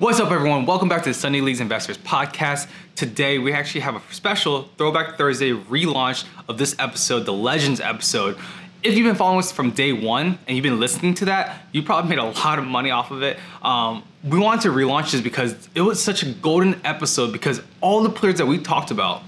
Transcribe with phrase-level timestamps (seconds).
[0.00, 0.66] What's up, everyone?
[0.66, 2.66] Welcome back to the Sunday Leagues Investors Podcast.
[2.96, 8.36] Today, we actually have a special Throwback Thursday relaunch of this episode, the Legends episode.
[8.82, 11.84] If you've been following us from day one and you've been listening to that, you
[11.84, 13.38] probably made a lot of money off of it.
[13.62, 18.02] Um, we wanted to relaunch this because it was such a golden episode because all
[18.02, 19.22] the players that we talked about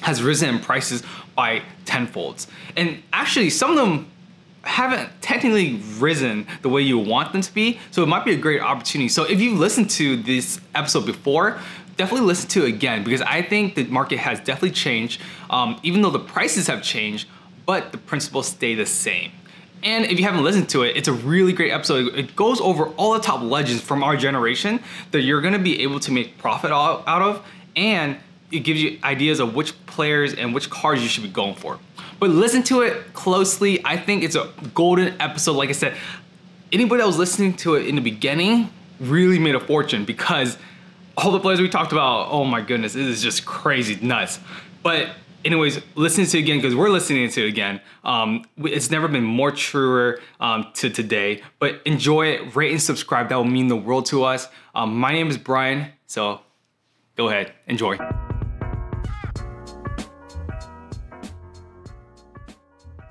[0.00, 1.04] has risen in prices
[1.36, 2.48] by tenfolds.
[2.76, 4.10] And actually, some of them
[4.64, 7.80] haven't technically risen the way you want them to be.
[7.90, 9.08] So it might be a great opportunity.
[9.08, 11.58] So if you've listened to this episode before,
[11.96, 15.20] definitely listen to it again because I think the market has definitely changed,
[15.50, 17.28] um, even though the prices have changed,
[17.66, 19.32] but the principles stay the same.
[19.82, 22.14] And if you haven't listened to it, it's a really great episode.
[22.14, 25.98] It goes over all the top legends from our generation that you're gonna be able
[26.00, 27.44] to make profit out of,
[27.74, 28.16] and
[28.52, 31.78] it gives you ideas of which players and which cards you should be going for.
[32.22, 33.84] But listen to it closely.
[33.84, 35.56] I think it's a golden episode.
[35.56, 35.96] Like I said,
[36.70, 40.56] anybody that was listening to it in the beginning really made a fortune because
[41.16, 44.38] all the players we talked about, oh my goodness, it is just crazy nuts.
[44.84, 47.80] But anyways, listen to it again because we're listening to it again.
[48.04, 51.42] Um, it's never been more truer um, to today.
[51.58, 53.30] But enjoy it, rate and subscribe.
[53.30, 54.46] That will mean the world to us.
[54.76, 56.42] Um, my name is Brian, so
[57.16, 57.98] go ahead, enjoy.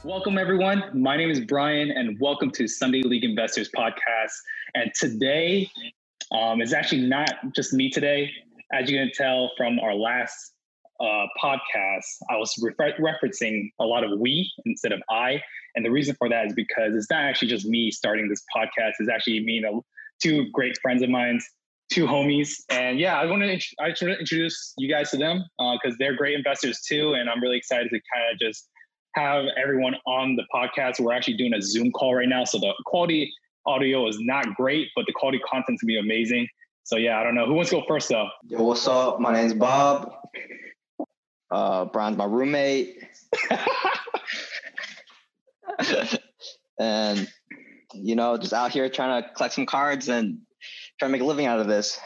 [0.04, 0.84] Welcome, everyone.
[0.96, 4.32] My name is Brian, and welcome to Sunday League Investors Podcast.
[4.74, 5.70] And today,
[6.32, 8.32] um, it's actually not just me today.
[8.74, 10.54] As you can tell from our last
[11.00, 15.40] uh, podcast, I was refer- referencing a lot of we instead of I.
[15.76, 18.94] And the reason for that is because it's not actually just me starting this podcast.
[19.00, 19.84] It's actually me and
[20.20, 21.40] two great friends of mine,
[21.94, 22.56] two homies.
[22.72, 26.34] And yeah, I want to int- introduce you guys to them because uh, they're great
[26.34, 27.14] investors too.
[27.14, 28.68] And I'm really excited to kind of just
[29.16, 31.00] have everyone on the podcast.
[31.00, 32.44] We're actually doing a Zoom call right now.
[32.46, 33.32] So the quality
[33.66, 36.48] audio is not great, but the quality content's gonna be amazing.
[36.84, 37.46] So yeah, I don't know.
[37.46, 38.30] Who wants to go first though?
[38.48, 39.20] Yo, what's up?
[39.20, 40.14] My name's Bob.
[41.50, 43.04] Uh Brian's my roommate.
[46.80, 47.28] and
[47.94, 50.40] you know, just out here trying to collect some cards and
[51.00, 52.00] trying to make a living out of this.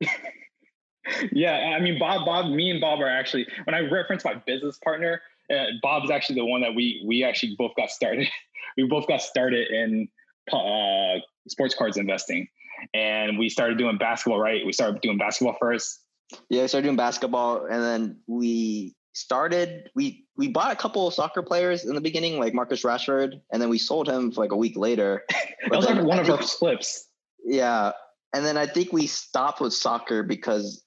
[1.32, 4.78] yeah, I mean Bob, Bob, me and Bob are actually when I reference my business
[4.78, 8.28] partner, uh, Bob's actually the one that we we actually both got started.
[8.76, 10.08] we both got started in
[10.52, 12.48] uh, sports cards investing,
[12.94, 14.40] and we started doing basketball.
[14.40, 16.00] Right, we started doing basketball first.
[16.48, 19.90] Yeah, we started doing basketball, and then we started.
[19.94, 23.60] We we bought a couple of soccer players in the beginning, like Marcus Rashford, and
[23.60, 25.24] then we sold him for like a week later.
[25.30, 27.08] that was like one I of think, our flips.
[27.44, 27.92] Yeah,
[28.32, 30.82] and then I think we stopped with soccer because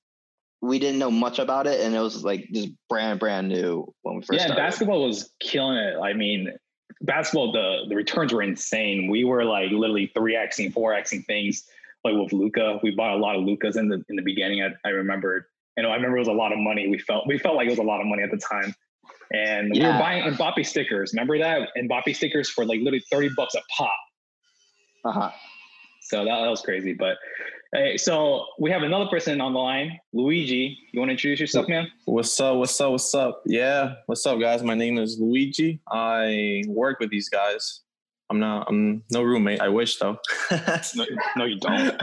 [0.66, 4.16] we didn't know much about it, and it was like just brand brand new when
[4.16, 4.40] we first.
[4.40, 4.62] Yeah, started.
[4.62, 5.98] basketball was killing it.
[5.98, 6.54] I mean,
[7.02, 9.10] basketball the the returns were insane.
[9.10, 11.66] We were like literally three xing, four xing things.
[12.04, 14.62] Like with Luka, we bought a lot of Lukas in the in the beginning.
[14.62, 16.88] I, I remember, you know, I remember it was a lot of money.
[16.88, 18.76] We felt we felt like it was a lot of money at the time,
[19.34, 19.88] and yeah.
[19.88, 21.14] we were buying Mbappe stickers.
[21.14, 23.92] Remember that Mbappe stickers for like literally thirty bucks a pop.
[25.04, 25.32] Uh huh.
[26.02, 27.18] So that, that was crazy, but
[27.74, 30.78] Hey, so we have another person on the line, Luigi.
[30.94, 31.88] You want to introduce yourself, man?
[32.06, 32.58] What's up?
[32.58, 32.92] What's up?
[32.92, 33.42] What's up?
[33.46, 34.64] Yeah, what's up, guys?
[34.64, 35.82] My name is Luigi.
[35.90, 37.82] I work with these guys.
[38.30, 38.68] I'm not.
[38.70, 39.62] I'm no roommate.
[39.62, 40.18] I wish though.
[40.96, 41.06] no,
[41.38, 42.02] no, you don't.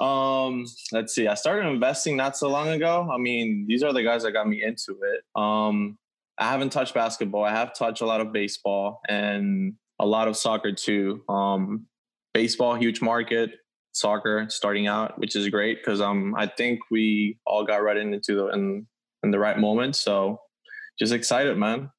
[0.00, 1.26] um, let's see.
[1.26, 3.08] I started investing not so long ago.
[3.12, 5.22] I mean, these are the guys that got me into it.
[5.40, 5.98] Um,
[6.36, 7.42] I haven't touched basketball.
[7.42, 11.22] I have touched a lot of baseball and a lot of soccer too.
[11.28, 11.86] Um,
[12.32, 13.52] baseball, huge market
[13.98, 18.34] soccer starting out, which is great because um I think we all got right into
[18.34, 18.86] the in
[19.22, 19.96] in the right moment.
[19.96, 20.40] So
[20.98, 21.90] just excited, man.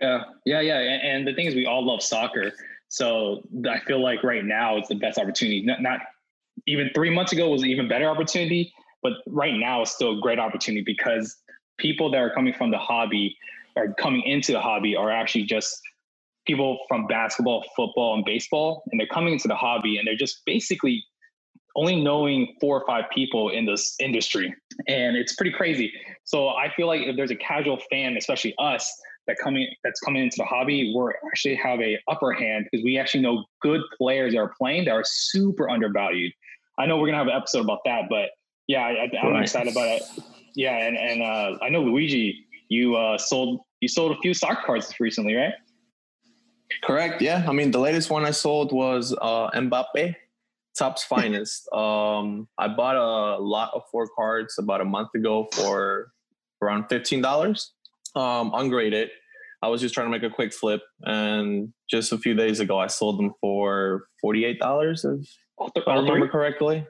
[0.00, 0.78] Yeah, yeah, yeah.
[0.78, 2.52] And, the thing is, we all love soccer.
[2.88, 5.62] So I feel like right now it's the best opportunity.
[5.62, 6.00] Not, not
[6.66, 8.72] even three months ago was an even better opportunity,
[9.02, 11.36] but right now it's still a great opportunity because
[11.78, 13.36] people that are coming from the hobby
[13.74, 15.80] or coming into the hobby are actually just
[16.46, 20.42] people from basketball, football, and baseball, and they're coming into the hobby and they're just
[20.46, 21.04] basically
[21.76, 24.52] only knowing four or five people in this industry.
[24.88, 25.92] And it's pretty crazy.
[26.24, 28.90] So I feel like if there's a casual fan, especially us,
[29.26, 32.96] that coming that's coming into the hobby, we're actually have a upper hand because we
[32.96, 36.32] actually know good players that are playing that are super undervalued.
[36.78, 38.30] I know we're gonna have an episode about that, but
[38.68, 39.42] yeah, I, am right.
[39.42, 40.02] excited about it.
[40.54, 44.62] Yeah, and and uh, I know Luigi, you uh, sold you sold a few soccer
[44.64, 45.54] cards recently, right?
[46.84, 47.20] Correct.
[47.20, 50.14] Yeah, I mean the latest one I sold was uh, Mbappe
[50.76, 51.68] Topps finest.
[51.72, 56.12] Um, I bought a lot of four cards about a month ago for
[56.62, 57.72] around fifteen dollars,
[58.14, 59.10] um, ungraded.
[59.62, 62.78] I was just trying to make a quick flip, and just a few days ago,
[62.78, 65.04] I sold them for forty eight dollars.
[65.04, 66.86] If I remember correctly.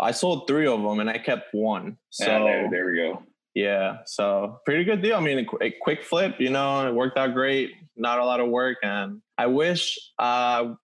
[0.00, 1.96] I sold three of them and I kept one.
[2.10, 3.22] So Yeah, there, there we go.
[3.54, 5.14] yeah, so pretty good deal.
[5.16, 7.70] I mean, a quick flip, you know, it worked out great.
[7.96, 10.74] Not a lot of work, and I wish uh,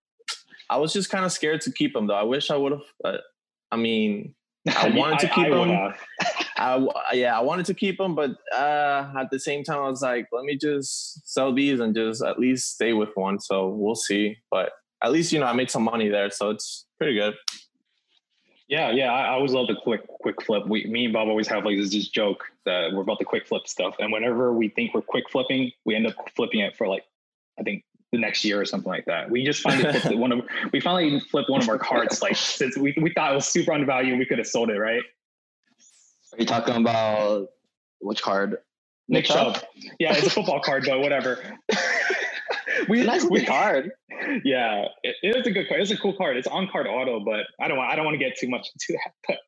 [0.70, 2.14] I was just kind of scared to keep them though.
[2.14, 2.82] I wish I would have.
[3.04, 3.18] Uh,
[3.72, 4.34] I mean,
[4.68, 5.68] I wanted to keep would them.
[5.68, 5.96] have.
[6.56, 10.02] I yeah, I wanted to keep them, but uh, at the same time, I was
[10.02, 13.40] like, let me just sell these and just at least stay with one.
[13.40, 14.36] So we'll see.
[14.50, 14.70] But
[15.02, 17.34] at least you know I made some money there, so it's pretty good.
[18.68, 19.12] Yeah, yeah.
[19.12, 20.68] I, I always love the quick quick flip.
[20.68, 23.48] We, me and Bob always have like this just joke that we're about the quick
[23.48, 26.86] flip stuff, and whenever we think we're quick flipping, we end up flipping it for
[26.86, 27.04] like
[27.58, 29.30] I think the next year or something like that.
[29.30, 30.40] We just finally flipped one of
[30.72, 33.72] we finally flipped one of our cards like since we, we thought it was super
[33.72, 35.02] undervalued, we could have sold it, right?
[36.32, 37.48] Are you talking about
[38.00, 38.58] which card?
[39.08, 39.58] Nick Chubb.
[39.98, 41.38] Yeah, it's a football card, but whatever.
[42.88, 43.90] we, Nice we card.
[44.44, 45.80] yeah, it, it is a good card.
[45.80, 46.36] It's a cool card.
[46.36, 48.68] It's on card auto, but I don't want I don't want to get too much
[48.88, 49.38] into that.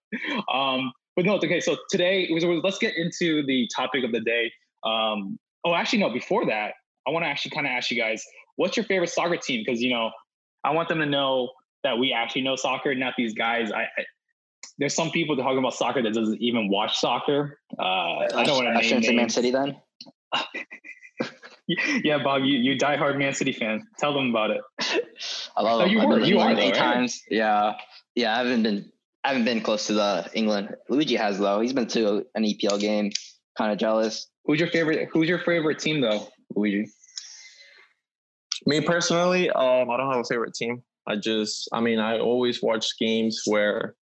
[0.49, 1.61] But um, but no, okay.
[1.61, 4.51] So today it was, was- let's get into the topic of the day.
[4.85, 6.11] Um, oh, actually, no.
[6.11, 6.75] Before that,
[7.07, 8.25] I want to actually kind of ask you guys,
[8.57, 9.63] what's your favorite soccer team?
[9.65, 10.11] Because you know,
[10.65, 11.51] I want them to know
[11.85, 13.73] that we actually know soccer, not these guys.
[13.73, 14.05] I, I
[14.79, 17.59] there's some people talking about soccer that doesn't even watch soccer.
[17.79, 19.29] Uh, I don't want to I shouldn't say Man.
[19.29, 19.77] City then.
[22.03, 23.87] Yeah, Bob, you you diehard Man City fan.
[23.99, 24.61] Tell them about it.
[25.57, 26.75] I love Oh, you were- you are though, eight right?
[26.75, 27.23] times.
[27.31, 27.75] Yeah,
[28.15, 28.35] yeah.
[28.35, 28.91] I haven't been.
[29.25, 30.75] I haven't been close to the England.
[30.89, 31.61] Luigi has though.
[31.61, 33.13] He's been to an EPL game.
[33.57, 34.27] Kind of jealous.
[34.45, 35.09] Who's your favorite?
[35.13, 36.91] Who's your favorite team though, Luigi?
[38.67, 40.83] Me personally, um, I don't have a favorite team.
[41.07, 43.97] I just, I mean, I always watch games where,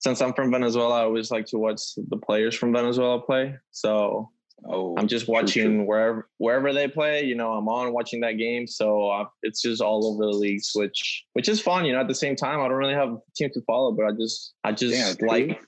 [0.00, 3.56] since I'm from Venezuela, I always like to watch the players from Venezuela play.
[3.70, 4.30] So
[4.66, 5.84] Oh, I'm just watching true.
[5.84, 7.24] wherever wherever they play.
[7.24, 8.66] You know, I'm on watching that game.
[8.66, 11.84] So uh, it's just all over the leagues, which which is fun.
[11.84, 14.06] You know, at the same time, I don't really have a team to follow, but
[14.06, 15.28] I just I just true.
[15.28, 15.60] like.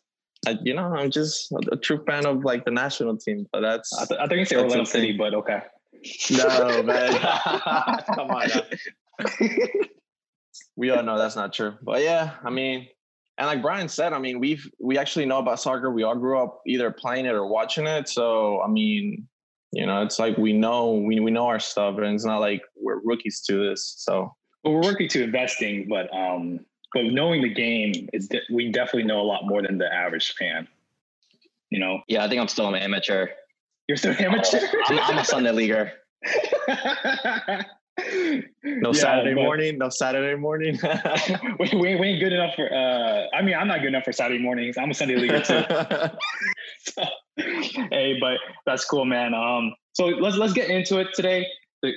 [0.47, 3.93] I, you know, I'm just a true fan of like the national team, but that's
[3.93, 4.85] I, th- I think it's Orlando.
[4.85, 5.61] City, but okay.
[6.31, 7.13] No man.
[8.15, 8.49] Come on,
[10.77, 11.75] we all know that's not true.
[11.83, 12.89] But yeah, I mean,
[13.39, 15.91] and like Brian said, I mean, we've we actually know about soccer.
[15.91, 18.09] We all grew up either playing it or watching it.
[18.09, 19.27] So I mean,
[19.73, 22.63] you know, it's like we know we we know our stuff, and it's not like
[22.77, 23.95] we're rookies to this.
[23.99, 26.61] So But we're working to investing, but um,
[26.93, 30.35] but knowing the game is de- we definitely know a lot more than the average
[30.35, 30.67] fan.
[31.71, 33.29] You know, yeah, I think I'm still an amateur.
[33.91, 34.61] You're still amateur.
[34.87, 35.91] I'm, I'm a Sunday leaguer.
[38.63, 40.79] no Yeah, Saturday but morning, no Saturday morning.
[41.59, 42.73] We, we, we ain't good enough for.
[42.73, 44.79] Uh, I mean, I'm not good enough for Saturday mornings.
[44.79, 45.65] I'm a Sunday leaguer too.
[46.83, 47.03] So,
[47.37, 49.35] hey, but that's cool, man.
[49.35, 51.47] Um, so let's let's get into it today.
[51.83, 51.93] The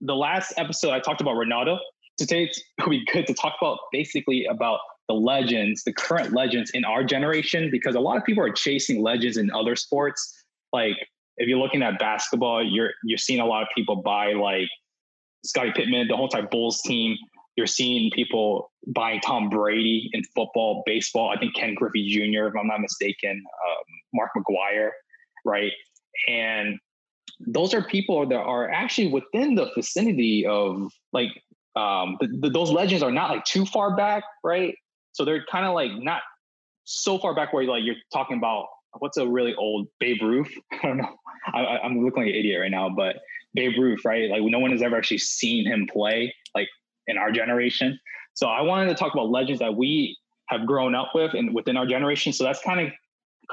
[0.00, 1.78] the last episode I talked about Ronaldo.
[2.18, 6.70] Today it's gonna be good to talk about basically about the legends, the current legends
[6.72, 10.44] in our generation, because a lot of people are chasing legends in other sports.
[10.72, 10.96] Like
[11.36, 14.68] if you're looking at basketball, you're you're seeing a lot of people buy like
[15.44, 17.16] Scottie Pippen, the whole entire Bulls team.
[17.56, 21.30] You're seeing people buying Tom Brady in football, baseball.
[21.30, 24.90] I think Ken Griffey Jr., if I'm not mistaken, um, Mark McGwire,
[25.44, 25.72] right?
[26.28, 26.78] And
[27.40, 31.30] those are people that are actually within the vicinity of like
[31.76, 34.74] um, the, the, those legends are not like too far back, right?
[35.12, 36.22] So they're kind of like not
[36.84, 38.66] so far back where like you're talking about
[38.98, 40.52] what's a really old Babe Ruth.
[40.72, 41.14] I don't know.
[41.52, 43.16] I, I'm looking like an idiot right now, but
[43.54, 44.30] Babe Ruth, right?
[44.30, 46.68] Like no one has ever actually seen him play, like
[47.06, 47.98] in our generation.
[48.34, 50.16] So I wanted to talk about legends that we
[50.48, 52.32] have grown up with and within our generation.
[52.32, 52.92] So that's kind of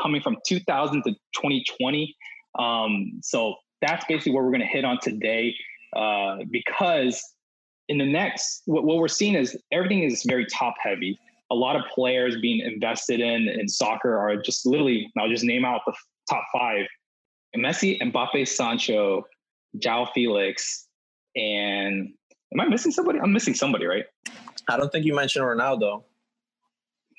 [0.01, 2.15] coming from 2000 to 2020.
[2.59, 5.55] Um, so that's basically what we're going to hit on today,
[5.95, 7.21] uh, because
[7.89, 11.19] in the next, what, what we're seeing is everything is very top heavy.
[11.53, 15.11] A lot of players being invested in in soccer are just literally.
[15.19, 15.93] I'll just name out the
[16.29, 16.85] top five:
[17.55, 19.23] Messi, Mbappe, Sancho,
[19.77, 20.87] Joao Felix,
[21.35, 22.09] and
[22.53, 23.19] am I missing somebody?
[23.19, 24.05] I'm missing somebody, right?
[24.67, 26.03] I don't think you mentioned Ronaldo.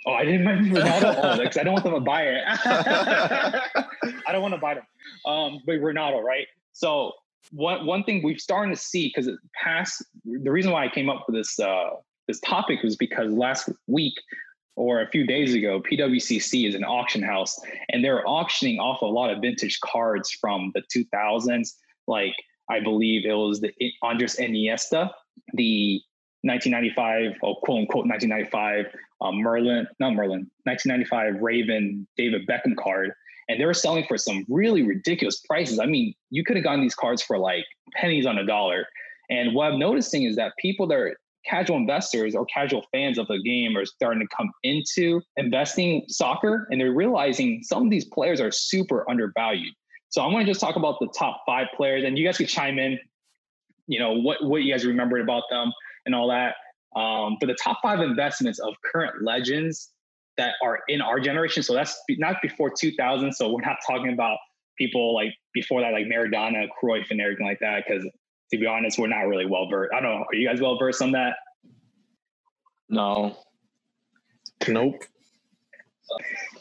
[0.06, 1.14] Oh, I didn't mention Ronaldo.
[1.22, 2.42] oh, because I don't want them to buy it.
[4.26, 4.84] I don't want to buy them.
[5.26, 6.46] Um, but Ronaldo, right?
[6.72, 7.12] So
[7.52, 11.24] one one thing we've starting to see because past the reason why I came up
[11.26, 11.90] with this uh,
[12.28, 14.14] this topic was because last week
[14.76, 19.07] or a few days ago, PWCC is an auction house, and they're auctioning off a
[19.07, 21.75] lot of vintage cards from the 2000s.
[22.09, 22.35] Like
[22.69, 25.11] I believe it was the Andres Iniesta,
[25.52, 26.00] the
[26.43, 28.87] 1995, oh, quote unquote 1995
[29.21, 33.12] um, Merlin, not Merlin, 1995 Raven David Beckham card,
[33.49, 35.78] and they were selling for some really ridiculous prices.
[35.78, 37.64] I mean, you could have gotten these cards for like
[37.95, 38.87] pennies on a dollar.
[39.31, 43.26] And what I'm noticing is that people that are casual investors or casual fans of
[43.28, 48.06] the game are starting to come into investing soccer and they're realizing some of these
[48.06, 49.72] players are super undervalued.
[50.08, 52.48] So I'm going to just talk about the top five players and you guys could
[52.48, 52.98] chime in,
[53.86, 55.72] you know, what, what you guys remembered about them
[56.06, 56.54] and all that.
[56.98, 59.90] Um, but the top five investments of current legends
[60.36, 61.62] that are in our generation.
[61.62, 63.32] So that's not before 2000.
[63.32, 64.38] So we're not talking about
[64.78, 67.84] people like before that, like Maradona, Cruyff, and everything like that.
[67.86, 68.08] Because
[68.50, 69.92] to be honest, we're not really well versed.
[69.94, 70.24] I don't know.
[70.28, 71.36] Are you guys well versed on that?
[72.88, 73.36] No.
[74.68, 75.02] Nope.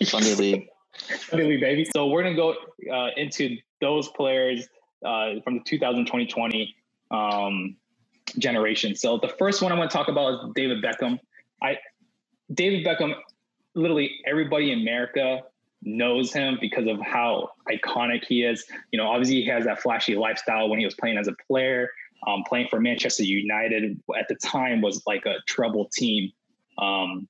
[0.01, 0.67] Sunday League.
[0.95, 1.85] Sunday League, baby.
[1.93, 2.55] So we're gonna go
[2.91, 4.67] uh, into those players
[5.05, 6.75] uh, from the 2020
[7.11, 7.75] um,
[8.37, 8.95] generation.
[8.95, 11.19] So the first one I want to talk about is David Beckham.
[11.61, 11.77] I
[12.53, 13.13] David Beckham,
[13.75, 15.41] literally everybody in America
[15.85, 18.65] knows him because of how iconic he is.
[18.91, 21.89] You know, obviously he has that flashy lifestyle when he was playing as a player.
[22.25, 26.31] Um, playing for Manchester United at the time was like a trouble team.
[26.77, 27.27] Um,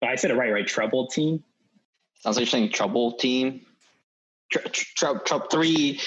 [0.00, 0.66] but I said it right, right?
[0.66, 1.42] Trouble team.
[2.20, 3.62] Sounds like you're saying trouble team.
[4.52, 6.00] Tr- tr- tr- three,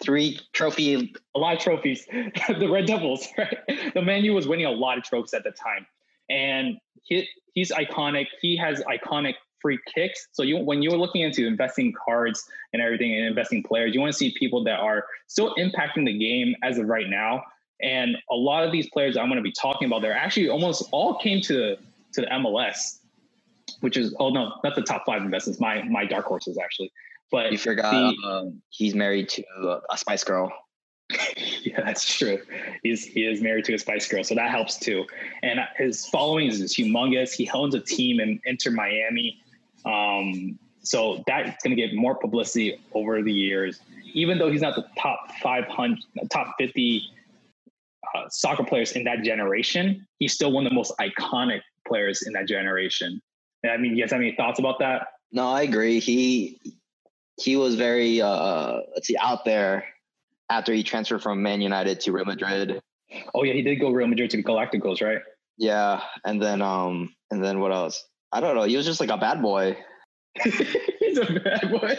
[0.00, 1.12] three trophy.
[1.34, 2.06] A lot of trophies.
[2.48, 3.56] the Red Devils, right?
[3.94, 5.86] The Man U was winning a lot of trophies at the time,
[6.30, 8.26] and he, he's iconic.
[8.40, 10.28] He has iconic free kicks.
[10.32, 14.12] So you when you're looking into investing cards and everything and investing players, you want
[14.12, 17.42] to see people that are still impacting the game as of right now.
[17.80, 20.88] And a lot of these players I'm going to be talking about, they're actually almost
[20.92, 21.76] all came to
[22.12, 22.98] to the MLS,
[23.80, 25.60] which is oh no, not the top five investments.
[25.60, 26.92] My my dark horses actually,
[27.30, 29.42] but You forgot the- um, he's married to
[29.90, 30.52] a Spice Girl.
[31.62, 32.38] yeah, that's true.
[32.82, 35.04] He's he is married to a Spice Girl, so that helps too.
[35.42, 37.34] And his following is just humongous.
[37.34, 39.40] He owns a team in Inter Miami,
[39.84, 43.80] um, so that's going to get more publicity over the years.
[44.14, 47.02] Even though he's not the top five hundred, top fifty
[48.14, 52.32] uh, soccer players in that generation, he's still one of the most iconic players in
[52.34, 53.20] that generation.
[53.64, 55.06] I mean, you guys have any thoughts about that?
[55.30, 56.00] No, I agree.
[56.00, 56.60] He
[57.40, 59.86] he was very uh let's see out there
[60.50, 62.82] after he transferred from Man United to Real Madrid.
[63.34, 65.20] Oh yeah, he did go Real Madrid to the Galacticos, right?
[65.56, 68.04] Yeah, and then um and then what else?
[68.32, 68.62] I don't know.
[68.64, 69.76] He was just like a bad boy.
[70.98, 71.96] he's a bad boy.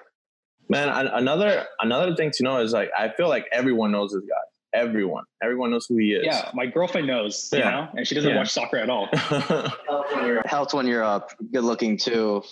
[0.68, 4.34] Man, another another thing to know is like I feel like everyone knows this guy.
[4.74, 6.24] Everyone, everyone knows who he is.
[6.24, 7.70] Yeah, my girlfriend knows, you Yeah.
[7.70, 8.38] know, and she doesn't Yeah.
[8.38, 9.06] watch soccer at all.
[10.46, 11.20] Helps when you're uh,
[11.52, 12.42] good looking too.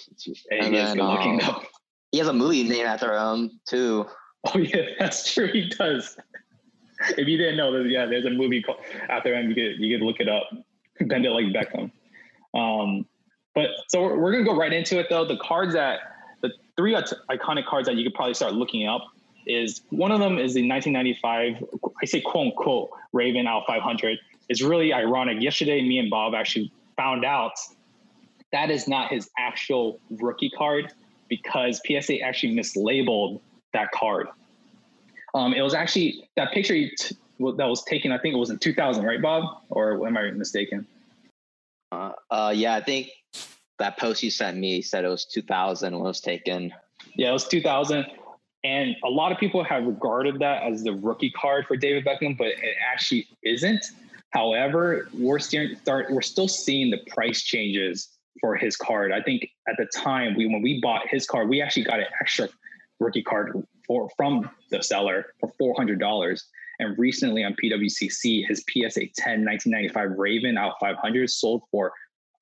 [0.51, 1.63] Hey, And he is then, good looking um, though.
[2.13, 4.07] He has a movie named after him too.
[4.55, 5.49] Oh yeah, that's true.
[5.51, 6.19] He does.
[7.17, 9.49] If you didn't know that, yeah, there's a movie called after him.
[9.49, 10.45] You could you could look it up.
[11.01, 11.91] Bend it like Beckham.
[12.55, 13.07] Um,
[13.55, 15.25] but so we're, we're gonna go right into it though.
[15.25, 16.01] The cards that
[16.43, 19.07] the three iconic cards that you could probably start looking up
[19.47, 21.65] is one of them is the 1995.
[22.03, 24.19] I say quote unquote Raven out 500.
[24.49, 25.41] It's really ironic.
[25.41, 27.53] Yesterday, me and Bob actually found out
[28.53, 30.93] that is not his actual rookie card
[31.29, 33.41] because PSA actually mislabeled
[33.73, 34.29] that card.
[35.35, 38.11] Um, it was actually that picture t- that was taken.
[38.11, 39.63] I think it was in 2000, right, Bob?
[39.71, 40.87] Or am I mistaken?
[41.93, 43.09] Uh, uh yeah, I think
[43.79, 46.73] that post you sent me said it was 2000 when it was taken.
[47.17, 48.07] Yeah, it was 2000.
[48.63, 52.37] And a lot of people have regarded that as the rookie card for David Beckham,
[52.37, 53.85] but it actually isn't.
[54.31, 59.13] However, we're still start we're still seeing the price changes for his card.
[59.13, 62.07] I think at the time we when we bought his card, we actually got an
[62.21, 62.49] extra
[63.01, 66.47] rookie card for from the seller for four hundred dollars.
[66.81, 71.93] And recently on PWCC, his PSA 10 1995 Raven out 500 sold for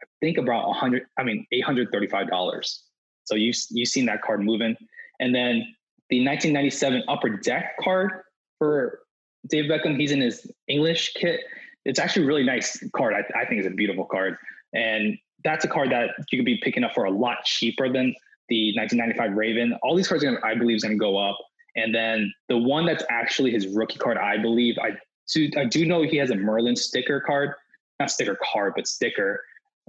[0.01, 1.07] I think about 100.
[1.19, 2.85] I mean 835 dollars.
[3.25, 4.77] So you've you've seen that card moving,
[5.21, 5.75] and then
[6.09, 8.11] the 1997 Upper Deck card
[8.59, 9.01] for
[9.49, 9.99] Dave Beckham.
[9.99, 11.41] He's in his English kit.
[11.85, 13.15] It's actually a really nice card.
[13.15, 14.37] I, I think it's a beautiful card,
[14.73, 18.15] and that's a card that you could be picking up for a lot cheaper than
[18.49, 19.79] the 1995 Raven.
[19.83, 21.37] All these cards, gonna, I believe, is going to go up.
[21.79, 24.93] And then the one that's actually his rookie card, I believe, I
[25.33, 27.53] do, I do know he has a Merlin sticker card,
[28.01, 29.43] not sticker card, but sticker.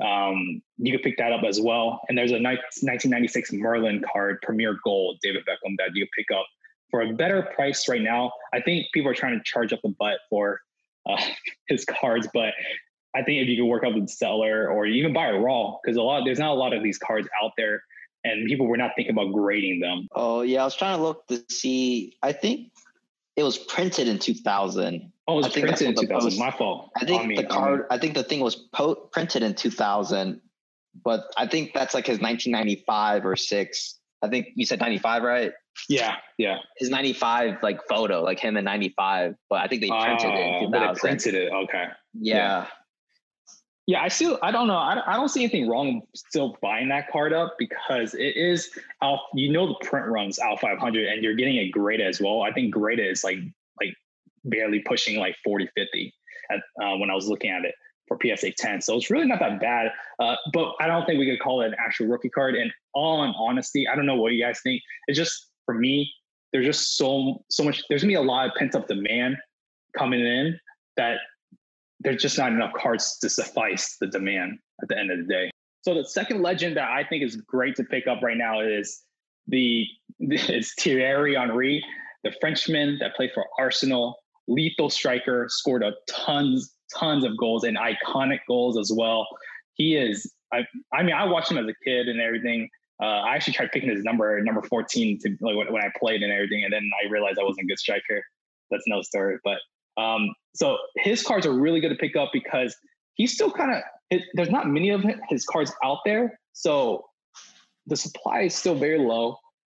[0.04, 2.02] Um, you could pick that up as well.
[2.08, 6.46] And there's a 1996 Merlin card, Premier Gold, David Beckham, that you pick up
[6.90, 8.32] for a better price right now.
[8.54, 10.62] I think people are trying to charge up the butt for
[11.06, 11.22] uh,
[11.68, 12.54] his cards, but
[13.16, 15.76] I think if you could work out with the seller or even buy a raw,
[15.84, 17.82] because a lot there's not a lot of these cards out there,
[18.24, 20.08] and people were not thinking about grading them.
[20.14, 22.18] Oh yeah, I was trying to look to see.
[22.22, 22.72] I think
[23.36, 25.12] it was printed in 2000.
[25.28, 26.30] Oh, it was I think printed in what the 2000.
[26.32, 26.92] post- My fault.
[26.98, 27.86] I think the card.
[27.90, 30.42] I think the thing was po- printed in 2000,
[31.04, 33.96] but I think that's like his 1995 or six.
[34.22, 35.54] I think you said 95, right?
[35.88, 36.58] Yeah, yeah.
[36.78, 39.36] His 95 like photo, like him in 95.
[39.50, 40.94] But I think they printed it Ah, in but 2000.
[40.96, 41.54] they printed it.
[41.54, 41.86] Okay.
[42.16, 42.36] yeah.
[42.36, 42.68] Yeah,
[43.98, 44.78] I still I don't know.
[44.78, 48.70] I, I don't see anything wrong still buying that card up because it is
[49.02, 49.20] out.
[49.34, 52.42] You know the print runs out 500, and you're getting a Greta as well.
[52.42, 53.40] I think Greta is like
[53.80, 53.96] like
[54.46, 56.14] barely pushing like 40, 50
[56.52, 57.76] at, uh, when I was looking at it
[58.08, 58.82] for PSA 10.
[58.82, 59.92] So it's really not that bad.
[60.20, 62.56] Uh, but I don't think we could call it an actual rookie card.
[62.56, 64.82] And all in honesty, I don't know what you guys think.
[65.08, 66.12] It's just for me,
[66.52, 67.84] there's just so so much.
[67.90, 69.38] There's gonna be a lot of pent up demand
[69.98, 70.60] coming in
[70.98, 71.20] that
[72.00, 75.52] there's just not enough cards to suffice the demand at the end of the day.
[75.82, 79.02] So the second legend that I think is great to pick up right now is
[79.48, 79.86] the
[80.20, 81.84] it's Thierry Henry,
[82.24, 87.78] the Frenchman that played for Arsenal, lethal striker, scored a tons tons of goals and
[87.78, 89.28] iconic goals as well.
[89.74, 92.70] He is I I mean I watched him as a kid and everything.
[93.02, 96.22] Uh, I actually tried picking his number, number 14, to like when, when I played
[96.22, 98.22] and everything, and then I realized I wasn't a good striker.
[98.72, 99.38] That's no story.
[99.42, 99.60] But
[100.00, 102.76] um, so his cards are really good to pick up because
[103.16, 107.06] he's still kind of there's not many of his cards out there, so
[107.86, 109.38] the supply is still very low,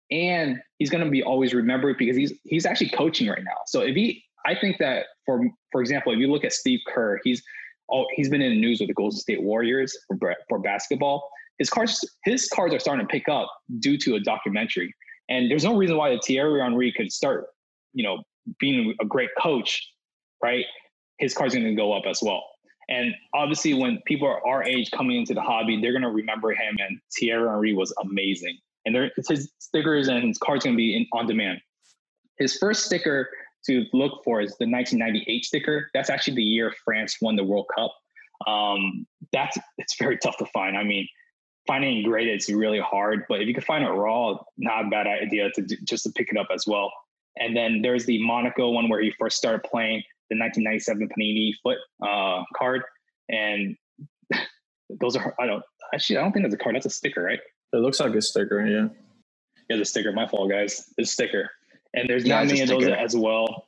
[0.09, 3.57] and he's going to be always remembered because he's he's actually coaching right now.
[3.67, 7.19] So if he, I think that for for example, if you look at Steve Kerr,
[7.23, 7.43] he's
[7.91, 11.29] oh he's been in the news with the Golden State Warriors for for basketball.
[11.57, 14.93] His cards his cards are starting to pick up due to a documentary,
[15.29, 17.47] and there's no reason why the Thierry Henry could start,
[17.93, 18.23] you know,
[18.59, 19.91] being a great coach
[20.41, 20.65] right?
[21.17, 22.43] His card's going to go up as well.
[22.89, 26.51] And obviously, when people are our age coming into the hobby, they're going to remember
[26.51, 26.77] him.
[26.79, 28.57] And Thierry Henry was amazing.
[28.85, 31.61] And there, his stickers and his cards going to be in, on demand.
[32.37, 33.29] His first sticker
[33.67, 35.89] to look for is the 1998 sticker.
[35.93, 37.93] That's actually the year France won the World Cup.
[38.47, 40.75] Um, that's it's very tough to find.
[40.75, 41.07] I mean,
[41.67, 45.07] finding graded is really hard, but if you can find it raw, not a bad
[45.07, 46.91] idea to just to pick it up as well.
[47.37, 51.77] And then there's the Monaco one where he first started playing the 1997 Panini foot
[52.01, 52.83] uh, card,
[53.29, 53.75] and
[55.01, 56.75] those are I don't actually I don't think that's a card.
[56.75, 57.39] That's a sticker, right?
[57.73, 58.65] It looks like a sticker.
[58.65, 58.87] Yeah.
[59.69, 60.11] Yeah, the sticker.
[60.11, 60.91] My fault, guys.
[60.97, 61.49] It's a sticker,
[61.93, 63.67] and there's yeah, not many of those as well.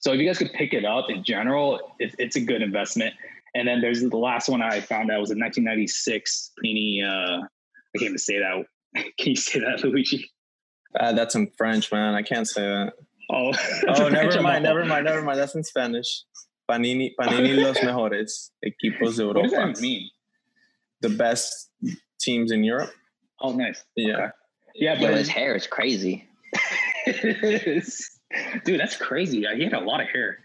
[0.00, 3.14] So if you guys could pick it up in general, it, it's a good investment.
[3.54, 7.02] And then there's the last one I found out was a 1996 Panini.
[7.02, 8.64] Uh, I can't even say that.
[9.18, 10.30] Can you say that, Luigi?
[10.98, 12.14] Uh, that's in French, man.
[12.14, 12.92] I can't say that.
[13.30, 13.52] Oh,
[13.88, 15.38] oh never mind, never mind, never mind.
[15.38, 16.22] That's in Spanish.
[16.70, 19.40] Panini, Panini los mejores equipos de Europa.
[19.40, 20.10] What does that mean?
[21.00, 21.70] The best
[22.20, 22.90] teams in Europe.
[23.40, 23.84] Oh, nice.
[23.96, 24.16] Yeah.
[24.16, 24.26] Okay.
[24.74, 26.28] Yeah, but Yo, his hair is crazy.
[27.06, 29.46] Dude, that's crazy.
[29.54, 30.38] He had a lot of hair.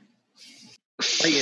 [1.23, 1.33] Like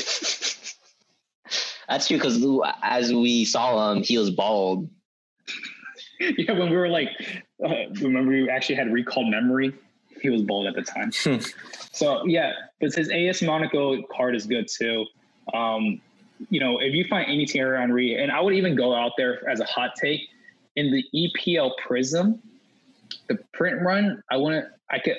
[1.87, 2.41] that's true because
[2.81, 4.89] as we saw him, he was bald.
[6.19, 7.09] Yeah, when we were like,
[7.63, 9.73] uh, remember we actually had recall memory
[10.21, 11.11] he was bald at the time.
[11.23, 11.37] Hmm.
[11.91, 15.05] so yeah, but his AS Monaco card is good too.
[15.53, 16.01] Um,
[16.49, 19.47] you know, if you find any Thierry Henry, and I would even go out there
[19.49, 20.21] as a hot take
[20.75, 22.41] in the EPL Prism,
[23.27, 24.23] the print run.
[24.31, 24.69] I want to.
[24.91, 25.17] I could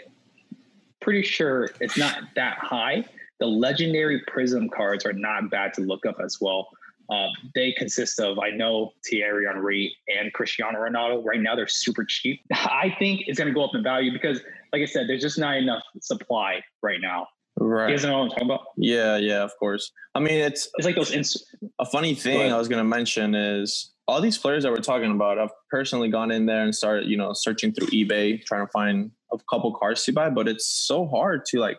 [1.01, 3.05] pretty sure it's not that high.
[3.39, 6.69] The legendary Prism cards are not bad to look up as well.
[7.09, 11.25] Uh, they consist of, I know, Thierry Henry and Cristiano Ronaldo.
[11.25, 12.41] Right now, they're super cheap.
[12.53, 14.41] I think it's going to go up in value because,
[14.73, 17.27] like I said, there's just not enough supply right now.
[17.59, 17.91] Right.
[17.91, 18.61] You guys know what I'm talking about?
[18.77, 19.93] Yeah, yeah, of course.
[20.15, 21.11] I mean, it's it's like those.
[21.11, 21.45] Ins-
[21.79, 25.11] a funny thing I was going to mention is all these players that we're talking
[25.11, 25.39] about.
[25.39, 29.11] I've personally gone in there and started, you know, searching through eBay, trying to find
[29.33, 31.79] a couple cars to buy, but it's so hard to like.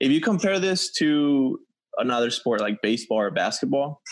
[0.00, 1.60] If you compare this to
[1.98, 4.02] another sport like baseball or basketball,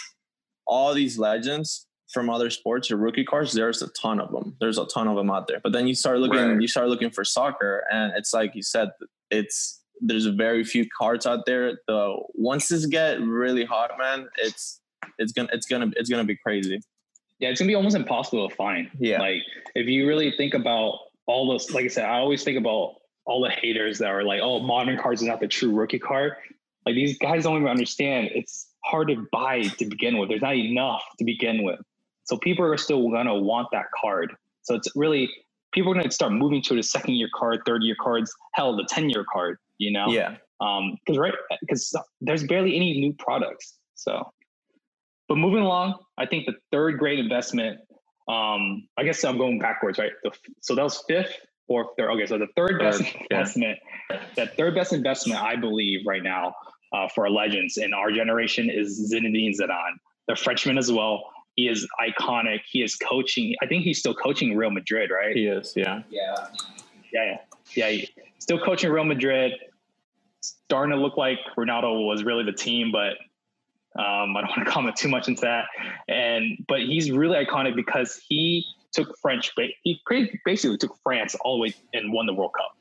[0.66, 4.56] all these legends from other sports or rookie cards, there's a ton of them.
[4.60, 5.60] There's a ton of them out there.
[5.62, 6.60] But then you start looking, right.
[6.60, 8.90] you start looking for soccer, and it's like you said,
[9.30, 11.80] it's there's very few cards out there.
[11.88, 14.80] The once this get really hot, man, it's
[15.18, 16.80] it's gonna it's gonna it's gonna be crazy.
[17.40, 18.90] Yeah, it's gonna be almost impossible to find.
[18.98, 19.42] Yeah, like
[19.74, 22.94] if you really think about all those, like I said, I always think about
[23.26, 26.34] all the haters that are like, "Oh, modern cards is not the true rookie card."
[26.86, 28.30] Like these guys don't even understand.
[28.34, 30.28] It's hard to buy to begin with.
[30.28, 31.80] There's not enough to begin with.
[32.24, 34.34] So people are still gonna want that card.
[34.62, 35.30] So it's really
[35.72, 38.86] people are gonna start moving to the second year card, third year cards, hell, the
[38.88, 40.08] 10 year card, you know?
[40.08, 40.36] Yeah.
[40.60, 43.74] Um, because right because there's barely any new products.
[43.94, 44.32] So
[45.28, 47.80] but moving along, I think the third great investment,
[48.28, 50.12] um, I guess I'm going backwards, right?
[50.22, 51.34] The, so that was fifth,
[51.66, 52.10] fourth, third.
[52.10, 53.78] Okay, so the third best third, investment,
[54.10, 54.22] yeah.
[54.36, 56.54] that third best investment, I believe, right now
[56.92, 59.96] uh, for legends in our generation is Zinedine Zidane,
[60.28, 61.24] the Frenchman as well.
[61.56, 62.60] He is iconic.
[62.70, 63.54] He is coaching.
[63.62, 65.36] I think he's still coaching Real Madrid, right?
[65.36, 65.74] He is.
[65.76, 66.02] Yeah.
[66.10, 66.34] Yeah.
[67.12, 67.38] Yeah.
[67.76, 67.88] Yeah.
[67.88, 68.06] yeah.
[68.38, 69.52] Still coaching Real Madrid.
[70.42, 73.14] Starting to look like Ronaldo was really the team, but
[73.98, 75.66] Um, I don't want to comment too much into that.
[76.08, 79.52] And but he's really iconic because he took French.
[79.84, 80.00] He
[80.44, 82.72] basically took France all the way and won the World Cup.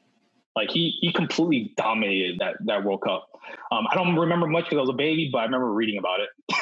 [0.55, 3.29] Like he he completely dominated that that World Cup.
[3.71, 6.19] Um, I don't remember much because I was a baby, but I remember reading about
[6.21, 6.29] it.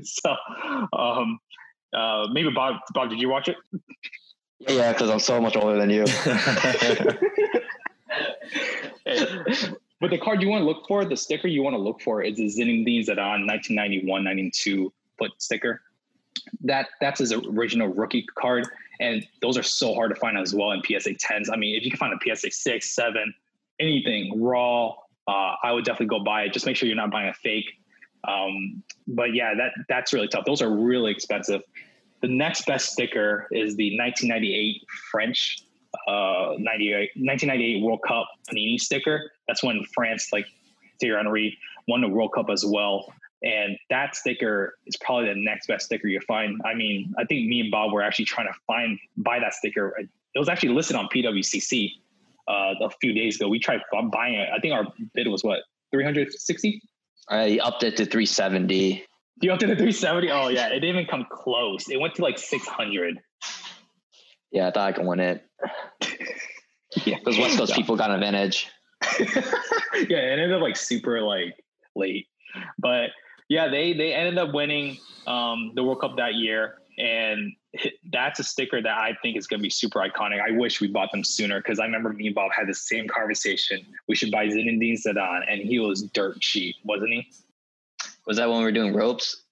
[0.04, 0.36] so
[0.92, 1.38] um,
[1.92, 3.56] uh, maybe Bob Bob, did you watch it?
[4.60, 6.04] Yeah, because I'm so much older than you.
[10.00, 12.22] but the card you want to look for, the sticker you want to look for
[12.22, 15.82] is the Zinedine Zidane 1991 92 foot sticker.
[16.62, 18.66] That that's his original rookie card,
[19.00, 21.48] and those are so hard to find as well in PSA 10s.
[21.52, 23.34] I mean, if you can find a PSA 6, 7,
[23.78, 24.94] anything raw,
[25.28, 26.52] uh, I would definitely go buy it.
[26.52, 27.66] Just make sure you're not buying a fake.
[28.28, 30.44] Um, but yeah, that that's really tough.
[30.44, 31.62] Those are really expensive.
[32.20, 35.62] The next best sticker is the 1998 French
[36.06, 39.30] uh, 1998 World Cup Panini sticker.
[39.46, 40.46] That's when France, like
[41.00, 43.12] Thierry Henry, won the World Cup as well.
[43.42, 46.60] And that sticker is probably the next best sticker you find.
[46.64, 49.94] I mean, I think me and Bob were actually trying to find buy that sticker.
[49.98, 51.92] It was actually listed on PWCC
[52.48, 53.48] uh, a few days ago.
[53.48, 54.48] We tried buying it.
[54.54, 55.60] I think our bid was what
[55.92, 56.82] 360.
[57.30, 59.04] I upped it to 370.
[59.40, 60.30] You upped it to 370?
[60.30, 61.88] Oh yeah, it didn't even come close.
[61.88, 63.20] It went to like 600.
[64.50, 65.44] Yeah, I thought I could win it.
[67.04, 68.68] yeah, those West Coast people got an advantage.
[69.20, 71.54] yeah, it ended up like super like
[71.94, 72.26] late,
[72.78, 73.10] but
[73.48, 77.52] yeah, they they ended up winning um, the World Cup that year, and
[78.12, 80.40] that's a sticker that I think is going to be super iconic.
[80.40, 83.08] I wish we bought them sooner because I remember me and Bob had the same
[83.08, 83.86] conversation.
[84.08, 87.28] We should buy Zinedine Zidane, and he was dirt cheap, wasn't he?
[88.26, 89.44] Was that when we were doing ropes?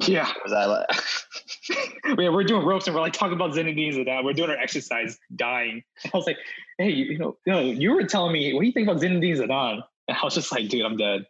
[0.00, 0.30] Yeah.
[0.42, 0.86] Was that like?
[2.18, 4.24] yeah, we're doing ropes and we're like talking about Zinedine Zidane.
[4.24, 5.82] We're doing our exercise, dying.
[6.02, 6.38] And I was like,
[6.78, 9.00] hey, you, you know, you know, you were telling me, what do you think about
[9.00, 9.82] Zinedine Zidane?
[10.08, 11.26] And I was just like, dude, I'm dead.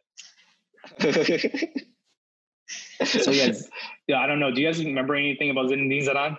[3.05, 3.53] So yeah,
[4.09, 4.53] yeah, I don't know.
[4.53, 6.39] Do you guys remember anything about Zinedine Zidane?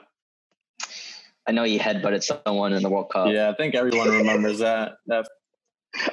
[1.48, 3.30] I know he headbutted someone in the World Cup.
[3.32, 4.98] Yeah, I think everyone remembers that.
[5.08, 5.28] That.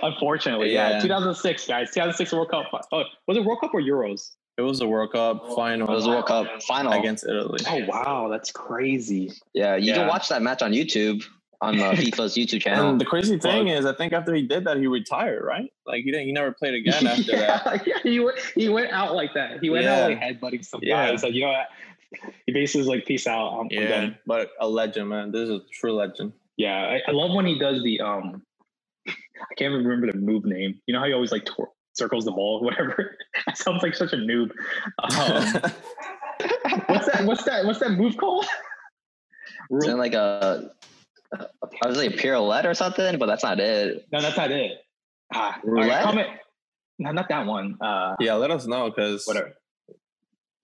[0.02, 0.90] Unfortunately, yeah.
[0.90, 1.00] yeah.
[1.00, 1.88] 2006, guys.
[1.88, 2.66] 2006 World Cup.
[2.92, 4.33] Oh, was it World Cup or Euros?
[4.59, 5.88] It was a World Cup final.
[5.88, 7.59] It was a World Cup final against Italy.
[7.66, 9.33] Oh wow, that's crazy.
[9.55, 9.94] Yeah, you yeah.
[9.94, 11.24] can watch that match on YouTube
[11.62, 12.90] on the FIFA's YouTube channel.
[12.90, 15.72] And the crazy thing is, I think after he did that, he retired, right?
[15.87, 17.87] Like he didn't, he never played again after yeah, that.
[17.87, 19.61] Yeah, he went, he went out like that.
[19.61, 20.03] He went yeah.
[20.03, 21.11] out like headbutting some yeah.
[21.11, 21.22] guys.
[21.22, 21.62] Like you know,
[22.46, 25.31] he basically was like, "Peace out." I'm, yeah, I'm but a legend, man.
[25.31, 26.33] This is a true legend.
[26.57, 28.42] Yeah, I, I, love when he does the um.
[29.09, 30.81] I can't remember the move name.
[30.87, 33.16] You know how he always like tor- circles the ball, whatever.
[33.46, 34.51] that sounds like such a noob.
[34.98, 35.72] Um,
[36.87, 37.22] what's that?
[37.25, 37.64] What's that?
[37.64, 38.46] What's that move called?
[39.70, 40.72] Is it like a?
[41.32, 44.06] I was like a pirouette or something, but that's not it.
[44.12, 44.72] No, that's not it.
[45.34, 45.88] Ah, roulette.
[45.88, 46.28] Right, comment.
[46.98, 47.78] No, not that one.
[47.80, 49.54] Uh, yeah, let us know because whatever.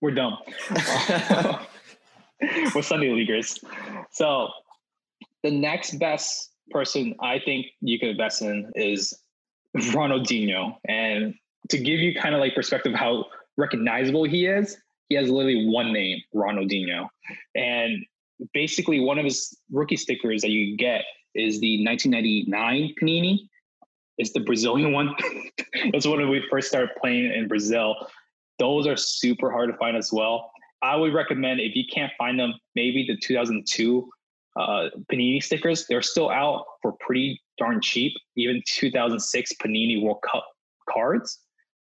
[0.01, 0.37] We're dumb.
[2.73, 3.59] We're Sunday leaguers.
[4.11, 4.49] So
[5.43, 9.13] the next best person I think you can invest in is
[9.75, 10.75] Ronaldinho.
[10.87, 11.33] And
[11.69, 13.25] to give you kind of like perspective how
[13.57, 14.77] recognizable he is,
[15.09, 17.09] he has literally one name, Ronaldinho.
[17.55, 18.05] And
[18.53, 21.03] basically one of his rookie stickers that you get
[21.35, 23.39] is the 1999 Panini.
[24.17, 25.15] It's the Brazilian one.
[25.91, 27.95] That's when we first started playing in Brazil.
[28.57, 30.51] Those are super hard to find as well.
[30.81, 34.09] I would recommend if you can't find them, maybe the 2002
[34.57, 35.85] uh, Panini stickers.
[35.87, 38.13] They're still out for pretty darn cheap.
[38.35, 40.45] Even 2006 Panini World Cup
[40.89, 41.39] cards,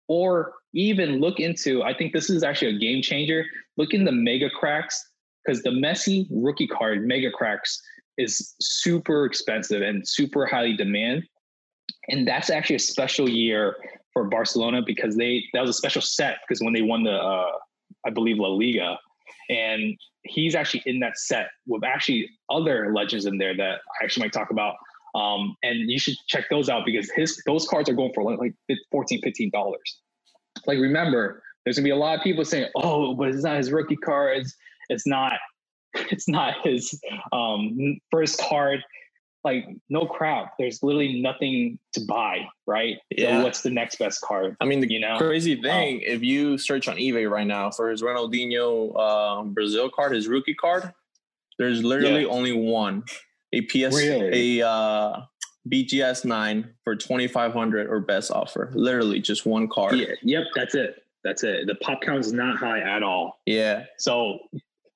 [0.08, 1.84] or even look into.
[1.84, 3.46] I think this is actually a game changer.
[3.78, 5.09] Look in the Mega Cracks
[5.46, 7.82] because the Messi rookie card Mega Cracks
[8.18, 11.24] is super expensive and super highly demand,
[12.10, 13.76] and that's actually a special year
[14.14, 17.52] for Barcelona because they that was a special set because when they won the uh,
[18.06, 18.98] I believe La Liga,
[19.50, 24.26] and he's actually in that set with actually other legends in there that I actually
[24.26, 24.76] might talk about.
[25.16, 28.40] Um, and you should check those out because his those cards are going for like,
[28.40, 30.00] like 14 15 dollars.
[30.68, 33.72] Like remember, there's gonna be a lot of people saying, "Oh, but it's not his
[33.72, 34.56] rookie cards.
[34.90, 35.34] It's not.
[36.12, 37.00] It's not his
[37.32, 38.84] um, first card."
[39.46, 40.50] Like no crowd.
[40.60, 42.98] There's literally nothing to buy, right?
[43.10, 43.38] Yeah.
[43.38, 44.58] So what's the next best card?
[44.60, 45.18] I mean, the you know?
[45.18, 49.44] crazy um, thing, um, if you search on eBay right now for his Ronaldinho uh,
[49.46, 50.94] Brazil card, his rookie card,
[51.58, 52.28] there's literally yeah.
[52.28, 53.04] only one
[53.54, 54.60] a PS really?
[54.60, 55.22] a uh,
[55.68, 58.72] BGS nine for twenty five hundred or best offer.
[58.74, 59.98] Literally just one card.
[59.98, 61.04] Yeah, yep, that's it.
[61.24, 61.68] That's it.
[61.68, 63.40] The pop count is not high at all.
[63.46, 63.86] Yeah.
[63.98, 64.40] So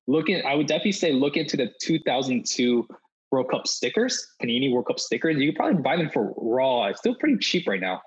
[0.08, 2.88] looking, I would definitely say look into the 2002
[3.32, 5.38] World Cup stickers, Panini World Cup stickers.
[5.38, 6.86] You could probably buy them for raw.
[6.86, 8.02] It's still pretty cheap right now.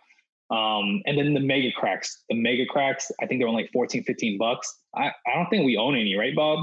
[0.51, 2.23] Um, and then the mega cracks.
[2.31, 4.79] The mega cracks, I think they're only like 14, 15 bucks.
[4.95, 6.61] I, I don't think we own any, right, Bob?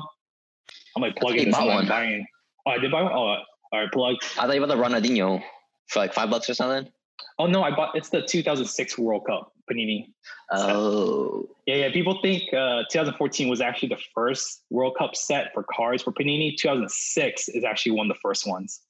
[0.96, 1.88] I'm like plugging this one.
[1.88, 2.26] Buying.
[2.66, 3.12] Oh, I did buy one?
[3.12, 4.16] Oh, all right, plug.
[4.40, 5.44] I thought you bought the Ronaldinho
[5.88, 6.92] for like five bucks or something.
[7.40, 10.08] Oh, no, I bought, it's the 2006 World Cup Panini.
[10.52, 11.92] Oh, Yeah, yeah.
[11.92, 16.58] People think uh, 2014 was actually the first World Cup set for cards for Panini.
[16.58, 18.82] 2006 is actually one of the first ones.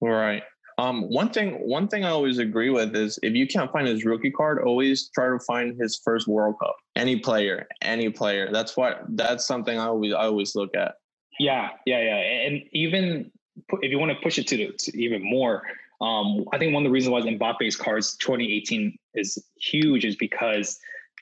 [0.00, 0.42] Right.
[0.78, 4.04] Um, one thing, one thing I always agree with is if you can't find his
[4.04, 6.76] rookie card, always try to find his first World Cup.
[6.94, 8.52] Any player, any player.
[8.52, 9.02] That's what.
[9.08, 10.96] That's something I always, I always look at.
[11.40, 12.16] Yeah, yeah, yeah.
[12.46, 13.32] And even
[13.80, 15.62] if you want to push it to, the, to even more,
[16.00, 20.78] um, I think one of the reasons why Mbappe's cards 2018 is huge is because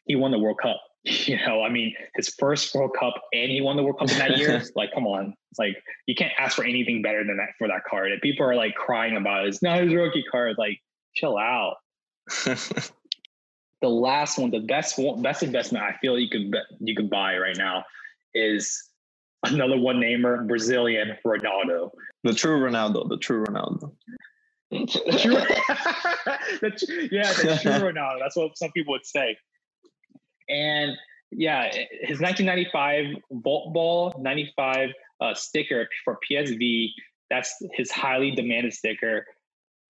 [0.06, 0.80] he won the World Cup.
[1.06, 4.16] You know, I mean, his first World Cup and he won the World Cup in
[4.16, 4.62] that year.
[4.74, 7.82] like, come on, it's like you can't ask for anything better than that for that
[7.88, 8.10] card.
[8.10, 9.48] And people are like crying about it.
[9.48, 10.56] It's not his rookie card.
[10.56, 10.80] Like,
[11.14, 11.76] chill out.
[12.46, 17.36] the last one, the best one, best investment I feel you could you could buy
[17.36, 17.84] right now
[18.34, 18.88] is
[19.44, 21.90] another one namer Brazilian Ronaldo.
[22.22, 23.10] the true Ronaldo.
[23.10, 23.92] The true Ronaldo.
[24.70, 24.86] True,
[26.60, 28.18] the tr- yeah, the true Ronaldo.
[28.20, 29.36] That's what some people would say.
[30.48, 30.96] And
[31.30, 31.70] yeah,
[32.02, 36.88] his 1995 Voetbal 95 uh, sticker for PSV.
[37.30, 39.26] That's his highly demanded sticker.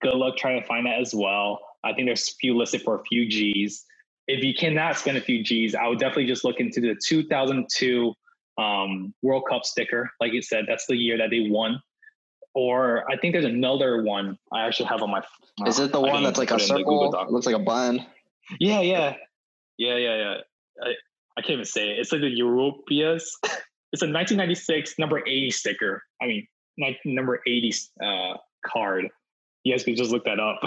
[0.01, 1.59] Good luck trying to find that as well.
[1.83, 3.85] I think there's a few listed for a few G's.
[4.27, 8.13] If you cannot spend a few G's, I would definitely just look into the 2002
[8.57, 10.09] um, World Cup sticker.
[10.19, 11.79] Like you said, that's the year that they won.
[12.55, 15.21] Or I think there's another one I actually have on my.
[15.67, 17.11] is it the one that's like a put it in the Google circle?
[17.11, 17.31] Doc.
[17.31, 18.05] Looks like a bun.
[18.59, 19.15] Yeah, yeah,
[19.77, 20.35] yeah, yeah, yeah.
[20.81, 20.93] I,
[21.37, 21.99] I can't even say it.
[21.99, 23.37] It's like the Europeas.
[23.93, 26.03] It's a 1996 number 80 sticker.
[26.21, 26.45] I mean,
[27.05, 28.33] number 80 uh,
[28.65, 29.07] card.
[29.63, 30.59] You guys can just look that up.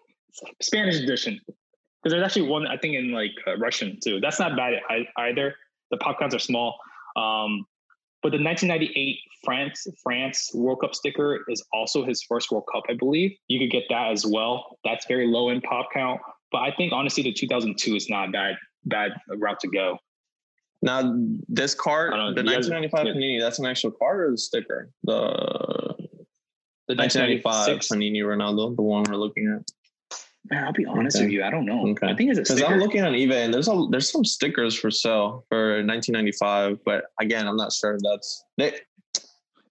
[0.60, 1.40] Spanish edition.
[1.46, 4.20] Because there's actually one I think in like uh, Russian too.
[4.20, 5.54] That's not bad ei- either.
[5.90, 6.78] The popcorns are small.
[7.16, 7.66] Um,
[8.26, 12.94] but the 1998 France France World Cup sticker is also his first World Cup, I
[12.94, 13.36] believe.
[13.46, 14.78] You could get that as well.
[14.82, 16.20] That's very low in pop count.
[16.50, 19.98] But I think honestly, the 2002 is not a bad bad route to go.
[20.82, 21.16] Now
[21.48, 23.12] this card, the know, you guys- 1995 yeah.
[23.12, 24.90] Panini, that's an actual card or the sticker?
[25.04, 25.94] The
[26.88, 29.70] The 1995 1996 Panini Ronaldo, the one we're looking at.
[30.50, 31.26] Man, I'll be honest Okay.
[31.26, 31.42] with you.
[31.44, 31.88] I don't know.
[31.88, 32.06] Okay.
[32.08, 32.62] I think it's a Because.
[32.62, 37.04] I'm looking on eBay and there's a there's some stickers for sale for 1995, but
[37.20, 38.74] again, I'm not sure if that's they,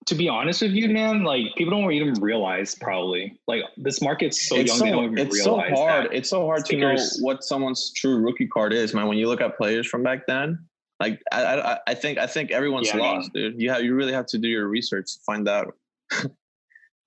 [0.06, 4.48] to be honest with you, man, like people don't even realize probably like this market's
[4.48, 6.06] so it's young so they don't even it's so hard.
[6.06, 6.14] that.
[6.14, 9.06] It's so hard to know what someone's true rookie card is, man.
[9.08, 10.58] When you look at players from back then,
[11.00, 13.60] like I I, I think I think everyone's Yeah, I mean- lost, dude.
[13.60, 15.74] You have you really have to do your research to find out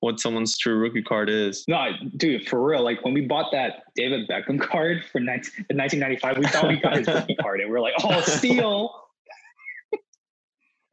[0.01, 1.65] what someone's true rookie card is.
[1.67, 2.83] No, I- dude, for real.
[2.83, 6.77] Like when we bought that David Beckham card for 19, in 1995, we thought we
[6.79, 8.93] got his rookie card, and we are like, "Oh, steal!"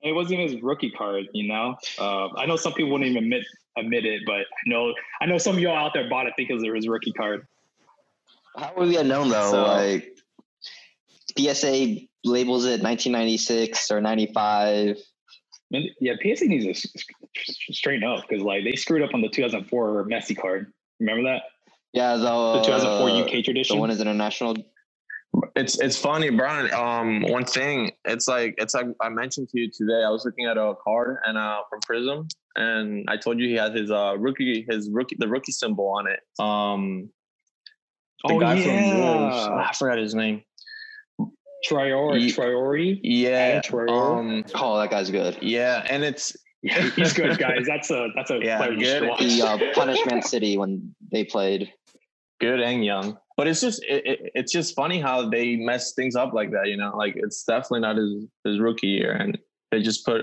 [0.02, 1.76] it wasn't his rookie card, you know.
[1.98, 3.44] Uh, I know some people wouldn't even admit
[3.78, 6.56] admit it, but I know I know some of y'all out there bought it thinking
[6.56, 7.46] it was his rookie card.
[8.56, 9.50] How would we have known though?
[9.50, 10.12] So- like
[11.38, 14.96] PSA labels it 1996 or 95.
[15.70, 16.86] Man, yeah, PSA needs to s-
[17.36, 20.72] s- straighten up because like they screwed up on the 2004 Messi card.
[21.00, 21.42] Remember that
[21.92, 23.78] Yeah, the, the 2004 uh, UK The tradition?
[23.80, 24.56] one is international.
[25.54, 26.72] It's it's funny, Brian.
[26.72, 30.02] Um, one thing, it's like it's like I mentioned to you today.
[30.06, 33.54] I was looking at a card and uh from Prism, and I told you he
[33.54, 36.20] had his uh rookie his rookie the rookie symbol on it.
[36.38, 37.10] Um,
[38.26, 38.96] the Oh, guy from yeah.
[38.96, 40.42] Wolves, I forgot his name.
[41.68, 43.00] Traore, Ye- Traore.
[43.02, 44.18] Yeah, Adam Traore.
[44.18, 45.38] um, Oh, that guy's good.
[45.42, 47.64] yeah, and it's Yeah, he's good, guys.
[47.66, 49.08] That's a that's a Yeah, player you should good.
[49.10, 49.20] watch.
[49.22, 51.72] He uh, punished Man City when they played.
[52.40, 56.16] good and young, but it's just it, it, it's just funny how they mess things
[56.16, 56.66] up like that.
[56.68, 59.38] You know, like it's definitely not his his rookie year, and
[59.70, 60.22] they just put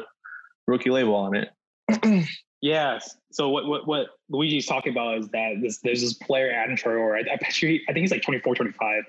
[0.68, 2.26] rookie label on it.
[2.62, 3.18] Yes.
[3.34, 7.18] So what what what Luigi's talking about is that this there's this player Adam Traore.
[7.18, 9.04] I, I bet you he, I think he's like 24, 25.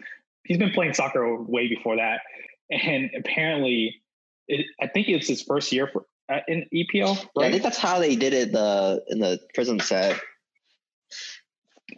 [0.44, 2.20] He's been playing soccer way before that,
[2.70, 4.02] and apparently,
[4.48, 7.26] it, I think it's his first year for uh, in EPL.
[7.36, 10.20] Yeah, I think that's how they did it the in the Prism set.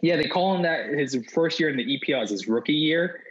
[0.01, 3.21] Yeah, they call him that his first year in the EPL is his rookie year,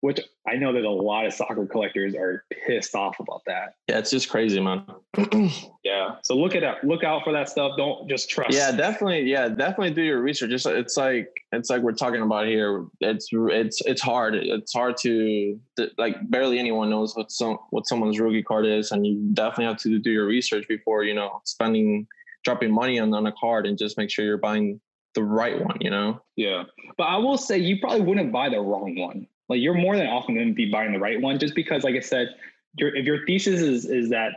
[0.00, 3.74] which I know that a lot of soccer collectors are pissed off about that.
[3.88, 4.84] Yeah, it's just crazy, man.
[5.84, 6.16] Yeah.
[6.24, 6.82] So look at that.
[6.82, 7.76] Look out for that stuff.
[7.76, 8.52] Don't just trust.
[8.52, 9.22] yeah, definitely.
[9.22, 10.50] Yeah, definitely do your research.
[10.50, 12.86] Just it's like it's like we're talking about here.
[13.00, 14.34] It's it's it's hard.
[14.34, 15.60] It's hard to
[15.96, 19.76] like barely anyone knows what some what someone's rookie card is, and you definitely have
[19.82, 22.08] to do your research before you know spending
[22.44, 24.80] dropping money on on a card and just make sure you're buying
[25.16, 26.20] the right one, you know?
[26.36, 26.64] Yeah.
[26.96, 29.26] But I will say you probably wouldn't buy the wrong one.
[29.48, 31.94] Like you're more than often going to be buying the right one just because, like
[31.94, 32.34] I said,
[32.78, 34.32] your if your thesis is is that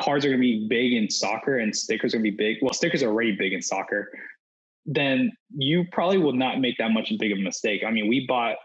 [0.00, 2.58] cards are going to be big in soccer and stickers are going to be big.
[2.62, 4.10] Well, stickers are already big in soccer.
[4.86, 7.82] Then you probably will not make that much big of a mistake.
[7.86, 8.56] I mean, we bought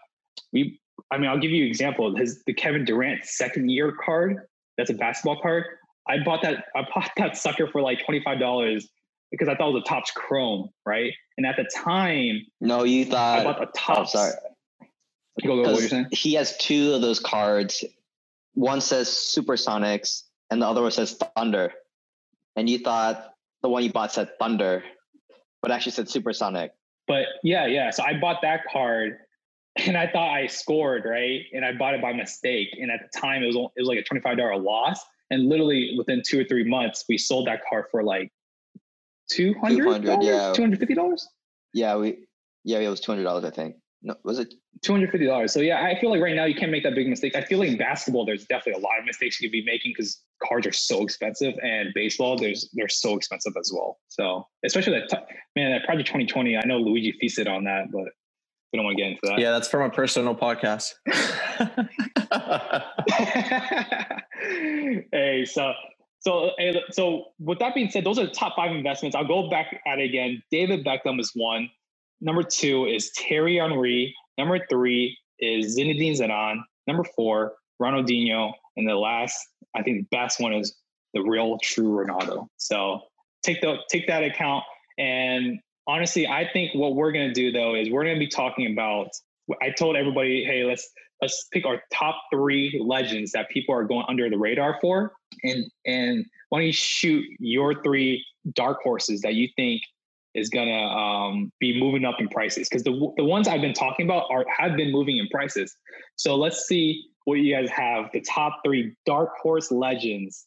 [0.51, 0.79] we.
[1.12, 2.15] I mean, I'll give you an example.
[2.15, 4.38] His the Kevin Durant second year card.
[4.77, 5.65] That's a basketball card.
[6.07, 6.65] I bought that.
[6.75, 8.88] I bought that sucker for like twenty five dollars
[9.31, 11.12] because I thought it was a Topps Chrome, right?
[11.38, 14.13] And at the time, No, you thought I bought the oh, Topps.
[14.13, 14.33] sorry.
[15.41, 16.08] Go, go, what you're 'Cause saying?
[16.12, 17.84] he has two of those cards.
[18.54, 21.74] One says Supersonics, and the other one says Thunder.
[22.56, 24.84] And you thought the one you bought said Thunder,
[25.62, 26.72] but actually said Supersonic.
[27.08, 27.89] But yeah, yeah.
[27.89, 29.17] So I bought that card,
[29.78, 32.69] and I thought I scored right, and I bought it by mistake.
[32.80, 35.04] And at the time, it was it was like a twenty five dollar loss.
[35.32, 38.32] And literally within two or three months, we sold that card for like
[39.32, 40.54] two hundred, $200, yeah.
[40.54, 41.28] two hundred fifty dollars.
[41.74, 42.19] Yeah, we.
[42.63, 43.43] Yeah, it was two hundred dollars.
[43.43, 43.78] I think.
[44.06, 44.54] No, was it?
[44.82, 45.54] Two hundred fifty dollars.
[45.54, 47.36] So yeah, I feel like right now you can't make that big mistake.
[47.36, 49.94] I feel like in basketball, there's definitely a lot of mistakes you could be making
[49.96, 54.00] because cards are so expensive, and baseball, there's they're so expensive as well.
[54.10, 56.58] So especially that t- man, that Project Twenty Twenty.
[56.58, 58.10] I know Luigi feasted on that, but
[58.74, 59.39] we don't want to get into that.
[59.39, 60.96] Yeah, that's from a personal podcast.
[65.13, 65.72] hey, so
[66.20, 69.16] so hey, so with that being said, those are the top five investments.
[69.16, 70.44] I'll go back at it again.
[70.52, 71.70] David Beckham is one.
[72.21, 74.15] Number two is Thierry Henry.
[74.38, 76.62] Number three is Zinedine Zidane.
[76.88, 79.38] Number four, Ronaldinho, and the last,
[79.76, 80.76] I think, the best one is
[81.13, 82.47] the real true Ronaldo.
[82.58, 83.02] So
[83.43, 84.63] take the take that account.
[84.97, 89.10] And honestly, I think what we're gonna do though is we're gonna be talking about.
[89.62, 90.89] I told everybody, hey, let's
[91.21, 95.65] let's pick our top three legends that people are going under the radar for, and
[95.86, 99.82] and why don't you shoot your three dark horses that you think
[100.36, 102.69] is gonna um, be moving up in prices?
[102.69, 105.76] Because the the ones I've been talking about are have been moving in prices.
[106.15, 108.12] So let's see what you guys have.
[108.13, 110.46] The top three dark horse legends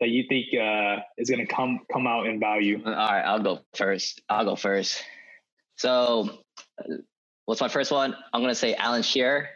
[0.00, 2.80] that you think uh, is gonna come come out in value.
[2.84, 4.22] All right, I'll go first.
[4.28, 5.02] I'll go first.
[5.76, 6.38] So,
[6.78, 6.94] uh,
[7.46, 8.16] what's my first one?
[8.32, 9.48] I'm gonna say Alan Shearer.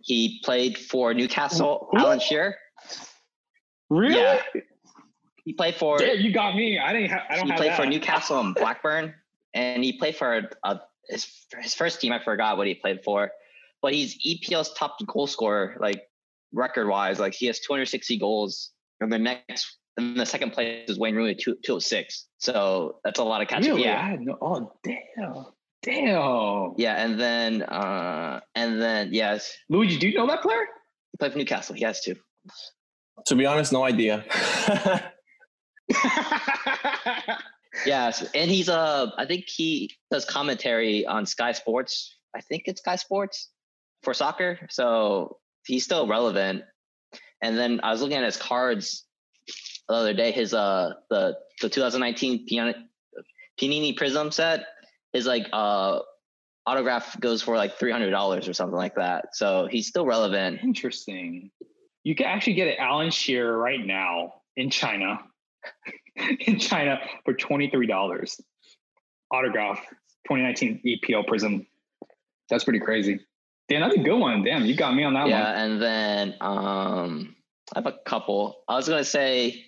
[0.00, 1.88] He played for Newcastle.
[1.90, 1.98] Who?
[1.98, 2.56] Alan Shearer.
[3.90, 4.16] Really?
[4.16, 4.40] Yeah.
[5.44, 5.98] He played for.
[5.98, 6.78] Damn, you got me.
[6.78, 7.10] I didn't.
[7.10, 7.76] Ha- I don't he have played that.
[7.76, 9.14] for Newcastle and Blackburn,
[9.54, 10.76] and he played for uh,
[11.08, 11.26] his
[11.60, 12.12] his first team.
[12.12, 13.30] I forgot what he played for,
[13.80, 16.02] but he's EPL's top goal scorer, like
[16.52, 17.18] record wise.
[17.18, 21.34] Like he has 260 goals, and the next, and the second place is Wayne Rooney,
[21.34, 22.26] two, 206.
[22.38, 23.70] So that's a lot of catching.
[23.72, 23.84] Really?
[23.84, 24.36] Yeah, no.
[24.40, 25.46] Oh damn.
[25.82, 26.72] Damn.
[26.78, 30.66] yeah, and then uh, and then yes, Luigi, do you know that player?
[31.12, 31.74] he played for Newcastle.
[31.74, 32.16] He has to.
[33.26, 34.24] to be honest, no idea.
[37.86, 42.16] Yes, and he's uh, I think he does commentary on Sky Sports.
[42.34, 43.50] I think it's Sky Sports
[44.02, 44.58] for soccer.
[44.70, 46.62] So he's still relevant.
[47.42, 49.04] And then I was looking at his cards
[49.88, 50.30] the other day.
[50.32, 52.74] His uh, the the 2019 Pian-
[53.60, 54.66] Panini Prism set.
[55.12, 56.00] is like uh
[56.66, 59.26] autograph goes for like three hundred dollars or something like that.
[59.34, 60.60] So he's still relevant.
[60.62, 61.50] Interesting.
[62.02, 65.20] You can actually get an Alan Shearer right now in China.
[66.46, 68.40] in China for twenty-three dollars.
[69.30, 69.78] Autograph
[70.28, 71.66] 2019 EPL Prism.
[72.48, 73.20] That's pretty crazy.
[73.68, 74.44] Damn, that's a good one.
[74.44, 75.60] Damn, you got me on that yeah, one.
[75.60, 77.36] and then um,
[77.74, 78.62] I have a couple.
[78.68, 79.64] I was gonna say,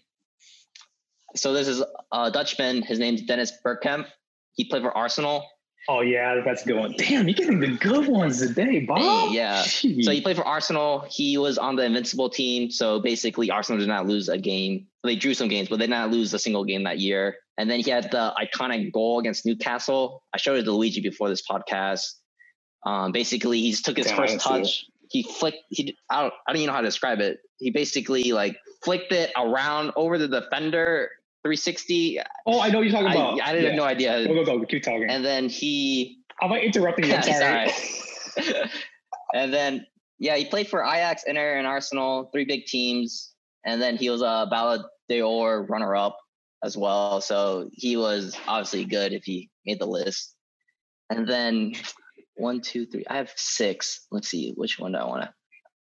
[1.35, 1.83] so this is
[2.13, 2.83] a Dutchman.
[2.83, 4.07] His name's Dennis Bergkamp.
[4.53, 5.45] He played for Arsenal.
[5.89, 6.95] Oh yeah, that's a good one.
[6.99, 9.33] Damn, you're getting the good ones today, Bob.
[9.33, 9.63] yeah.
[9.63, 10.05] Jeez.
[10.05, 11.07] So he played for Arsenal.
[11.09, 12.71] He was on the invincible team.
[12.71, 14.87] So basically, Arsenal did not lose a game.
[15.05, 17.37] They drew some games, but they did not lose a single game that year.
[17.57, 20.23] And then he had the iconic goal against Newcastle.
[20.35, 22.15] I showed it to Luigi before this podcast.
[22.85, 24.87] Um, basically, he took his Damn, first touch.
[25.09, 25.59] He flicked.
[25.71, 26.35] He I don't.
[26.47, 27.39] I don't even know how to describe it.
[27.59, 31.11] He basically like flicked it around over the defender,
[31.47, 32.21] 360.
[32.47, 33.41] oh, I know what you're talking about.
[33.41, 33.71] I didn't Yeah.
[33.71, 34.27] have no idea.
[34.27, 34.67] Go go go.
[34.67, 35.09] Keep talking.
[35.09, 37.15] And then he I'm like interrupting you.
[37.15, 37.69] I'm Yeah,
[38.37, 38.69] sorry.
[39.35, 39.87] and then
[40.19, 43.33] yeah, he played for Ajax, Inter, and Arsenal, three big teams.
[43.65, 46.17] And then he was a Ballon d'Or runner-up
[46.65, 47.21] as well.
[47.21, 50.35] So he was obviously good if he made the list.
[51.11, 51.75] And then
[52.37, 53.05] one, two, three.
[53.09, 54.07] I have six.
[54.11, 55.33] Let's see, which one do I want to?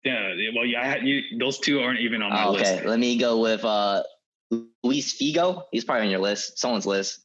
[0.05, 0.33] yeah.
[0.55, 0.81] Well, yeah.
[0.81, 2.73] I had, you, those two aren't even on my Oh, list.
[2.73, 4.03] okay, let me go with uh,
[4.83, 5.63] Luis Figo.
[5.71, 7.19] He's probably on your list, someone's list.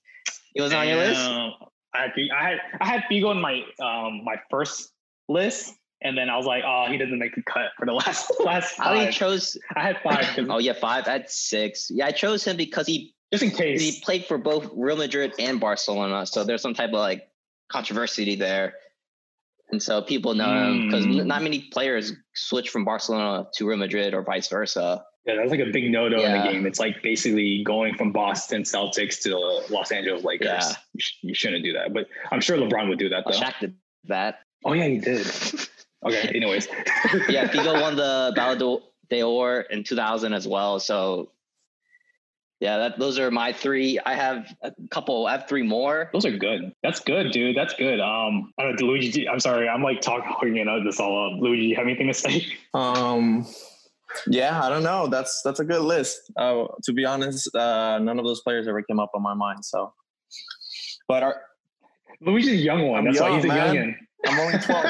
[0.54, 1.20] He was on your list.
[1.20, 4.92] I had I had I had Figo in my um my first
[5.28, 8.30] list, and then I was like, oh, he doesn't make the cut for the last
[8.40, 9.12] last you five.
[9.12, 9.56] chose?
[9.74, 11.06] I had five Oh yeah, five.
[11.08, 11.90] I had six.
[11.90, 15.34] Yeah, I chose him because he just in case he played for both Real Madrid
[15.38, 16.24] and Barcelona.
[16.26, 17.28] So there's some type of like
[17.70, 18.74] controversy there,
[19.70, 21.26] and so people know him because Mm.
[21.26, 25.04] not many players switch from Barcelona to Real Madrid or vice versa.
[25.26, 26.64] Yeah, that's like a big no-no in the game.
[26.64, 29.36] It's like basically going from Boston Celtics to
[29.72, 30.46] Los Angeles Lakers.
[30.48, 30.72] Yeah.
[30.94, 33.38] You, sh- you shouldn't do that, but I'm sure LeBron would do that though.
[33.38, 34.40] Shaq did that.
[34.64, 35.26] Oh yeah, he did.
[36.04, 36.28] Okay.
[36.34, 36.68] Anyways.
[37.28, 40.80] yeah, Figo won the Ballon d'Or in 2000 as well.
[40.80, 41.30] So,
[42.60, 44.00] yeah, that those are my three.
[44.04, 45.26] I have a couple.
[45.26, 46.10] I have three more.
[46.12, 46.72] Those are good.
[46.82, 47.56] That's good, dude.
[47.56, 48.00] That's good.
[48.00, 49.28] Um, I don't know, Luigi.
[49.28, 49.68] I'm sorry.
[49.68, 51.40] I'm like talking you know this all up.
[51.40, 52.46] Luigi, you have anything to say?
[52.74, 53.46] Um,
[54.26, 55.06] yeah, I don't know.
[55.06, 56.30] That's that's a good list.
[56.36, 59.64] Uh, to be honest, uh, none of those players ever came up on my mind.
[59.64, 59.92] So,
[61.06, 61.42] but our,
[62.20, 63.00] Luigi's a young one.
[63.00, 63.96] I'm That's why he's a young, man.
[64.24, 64.30] youngin.
[64.32, 64.84] I'm only twelve.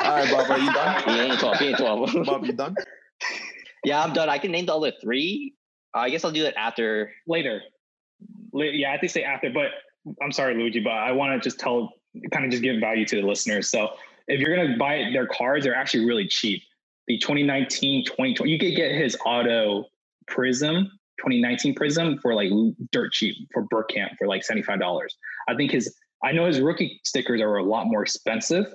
[0.00, 1.02] All right, Bob, are you done?
[1.04, 1.56] He ain't 12.
[1.58, 2.26] He ain't 12.
[2.26, 2.74] Bob, you done?
[3.84, 4.28] yeah, I'm done.
[4.28, 5.54] I can name the other three.
[5.94, 7.12] Uh, I guess I'll do it after.
[7.28, 7.62] Later.
[8.52, 9.68] La- Yeah, I think say after, but
[10.20, 11.92] I'm sorry, Luigi, but I want to just tell,
[12.32, 13.70] kind of just give value to the listeners.
[13.70, 13.90] So
[14.26, 16.62] if you're gonna buy their cards, they're actually really cheap.
[17.08, 19.86] The 2019, 2020, you could get his auto
[20.28, 22.50] Prism 2019 Prism for like
[22.90, 25.06] dirt cheap for Bergkamp for like $75.
[25.48, 25.94] I think his,
[26.24, 28.66] I know his rookie stickers are a lot more expensive.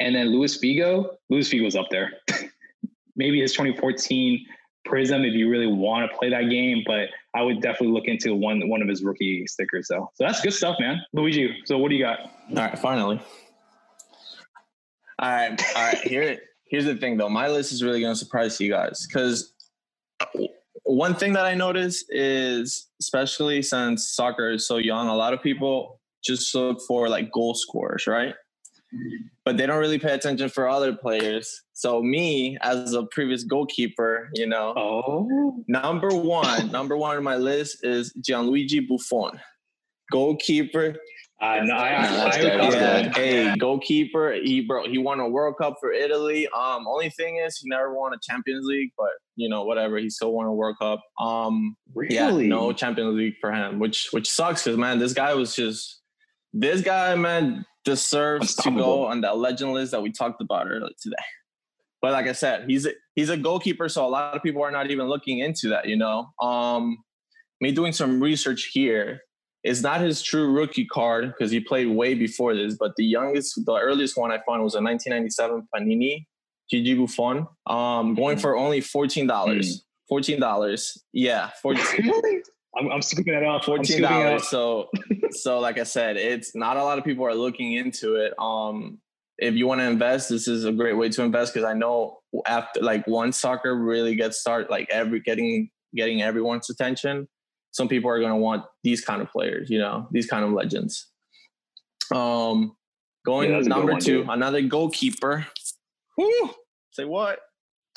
[0.00, 2.12] And then Luis Figo, Luis Figo's up there.
[3.16, 4.46] Maybe his 2014
[4.84, 8.34] Prism if you really want to play that game, but I would definitely look into
[8.34, 10.10] one one of his rookie stickers though.
[10.14, 11.02] So that's good stuff, man.
[11.12, 12.20] Luigi, so what do you got?
[12.20, 13.20] All right, finally.
[15.18, 15.98] All right, all right.
[15.98, 16.38] Here,
[16.70, 17.28] here's the thing, though.
[17.28, 19.52] My list is really going to surprise you guys because
[20.20, 20.26] uh,
[20.84, 25.42] one thing that I notice is, especially since soccer is so young, a lot of
[25.42, 28.34] people just look for like goal scorers, right?
[29.44, 31.62] But they don't really pay attention for other players.
[31.74, 37.36] So me, as a previous goalkeeper, you know, Oh, number one, number one on my
[37.36, 39.38] list is Gianluigi Buffon,
[40.10, 40.96] goalkeeper
[41.40, 44.32] uh, no, I, I, I, I, yeah, hey, goalkeeper.
[44.42, 46.48] He bro, he won a World Cup for Italy.
[46.48, 49.98] Um, only thing is he never won a Champions League, but you know whatever.
[49.98, 51.00] He still won a World Cup.
[51.20, 51.76] Um,
[52.08, 52.48] yeah, really?
[52.48, 56.00] no Champions League for him, which which sucks because man, this guy was just
[56.52, 60.90] this guy man deserves to go on that legend list that we talked about earlier
[61.00, 61.16] today.
[62.02, 64.70] But like I said, he's a, he's a goalkeeper, so a lot of people are
[64.70, 65.88] not even looking into that.
[65.88, 66.98] You know, um,
[67.60, 69.20] me doing some research here.
[69.68, 73.64] It's not his true rookie card because he played way before this, but the youngest,
[73.66, 76.26] the earliest one I found was a 1997 Panini
[76.70, 79.84] Gigi Buffon, um, going for only fourteen dollars.
[80.08, 82.42] Fourteen dollars, yeah, 14 Really?
[82.78, 83.64] I'm, I'm scooping it up.
[83.64, 84.40] Fourteen scooping it up.
[84.40, 84.48] dollars.
[84.48, 84.88] So,
[85.30, 88.32] so like I said, it's not a lot of people are looking into it.
[88.38, 88.98] Um,
[89.38, 92.18] if you want to invest, this is a great way to invest because I know
[92.46, 97.28] after like once soccer really gets started, like every getting getting everyone's attention,
[97.78, 100.50] some people are going to want these kind of players, you know, these kind of
[100.50, 101.06] legends.
[102.12, 102.76] Um,
[103.24, 104.28] going Yeah, that's a good number one, two, dude.
[104.30, 105.46] another goalkeeper.
[106.16, 106.50] Woo!
[106.90, 107.38] Say what?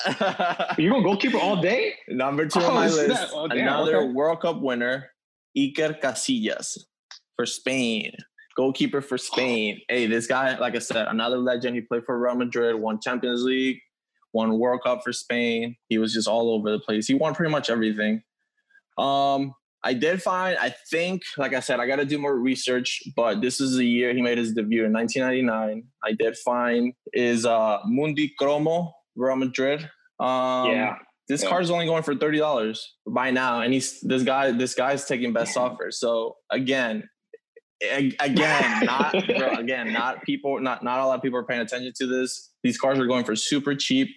[0.78, 1.94] You going goalkeeper all day?
[2.08, 4.12] Number two Oh, on my list, Oh, damn, another okay.
[4.12, 5.10] World Cup winner,
[5.58, 6.78] Iker Casillas
[7.34, 8.12] for Spain.
[8.56, 9.80] Goalkeeper for Spain.
[9.88, 11.74] Hey, this guy, like I said, another legend.
[11.74, 13.80] He played for Real Madrid, won Champions League,
[14.32, 15.74] won World Cup for Spain.
[15.88, 17.08] He was just all over the place.
[17.08, 18.22] He won pretty much everything.
[18.98, 19.54] Um,
[19.84, 23.40] I did find, I think, like I said, I got to do more research, but
[23.40, 25.84] this is the year he made his debut in 1999.
[26.04, 29.80] I did find is uh, Mundicromo, Real Madrid.
[30.20, 30.96] Um, yeah.
[31.28, 31.48] this Yeah.
[31.48, 34.52] card's only going for thirty dollars by now, and he's this guy.
[34.52, 35.90] This guy's taking best offer.
[35.90, 37.08] So again,
[38.20, 41.92] again, not bro, again, not people, not not a lot of people are paying attention
[41.96, 42.52] to this.
[42.62, 44.08] These cars are going for super cheap,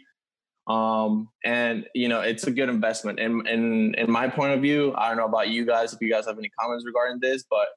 [0.68, 3.20] um, and you know it's a good investment.
[3.20, 5.94] And in in my point of view, I don't know about you guys.
[5.94, 7.68] If you guys have any comments regarding this, but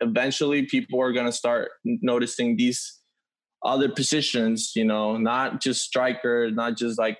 [0.00, 3.00] eventually people are going to start noticing these
[3.64, 4.72] other positions.
[4.76, 7.18] You know, not just striker, not just like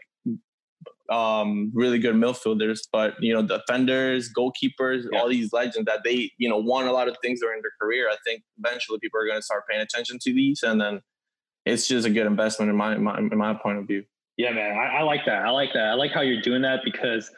[1.10, 5.18] um, really good midfielders, but you know, defenders, goalkeepers, Yeah.
[5.18, 8.08] all these legends that they, you know, won a lot of things during their career.
[8.08, 11.00] I think eventually people are going to start paying attention to these, and then
[11.66, 14.04] it's just a good investment in my, my in my point of view.
[14.36, 15.44] Yeah, man, I, I like that.
[15.46, 15.84] I like that.
[15.86, 17.30] I like how you're doing that because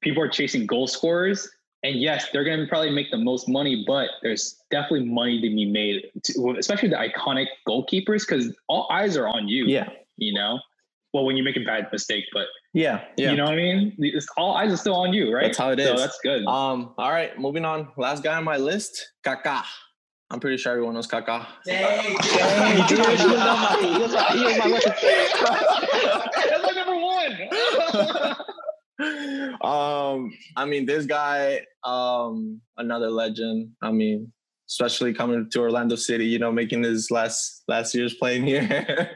[0.00, 1.48] people are chasing goal scorers,
[1.82, 5.48] and yes, they're going to probably make the most money, but there's definitely money to
[5.54, 9.66] be made, to, especially the iconic goalkeepers, because all eyes are on you.
[9.66, 10.58] Yeah, You know,
[11.12, 13.30] well, when you make a bad mistake, but yeah, yeah.
[13.30, 13.94] you know what I mean.
[13.98, 15.44] It's, all eyes are still on you, right?
[15.44, 16.00] That's how it So is.
[16.00, 16.44] that's good.
[16.46, 17.88] Um, all right, moving on.
[17.96, 19.62] Last guy on my list, Kaká.
[20.30, 21.46] I'm pretty sure everyone knows Kaká.
[21.64, 22.16] Dang,
[22.88, 24.86] dude, he was my- he was my- he was my list.
[26.48, 27.32] that's my number one.
[29.62, 33.70] um, I mean, this guy, um, another legend.
[33.82, 34.32] I mean,
[34.68, 36.26] especially coming to Orlando City.
[36.26, 39.10] You know, making his last last year's playing here.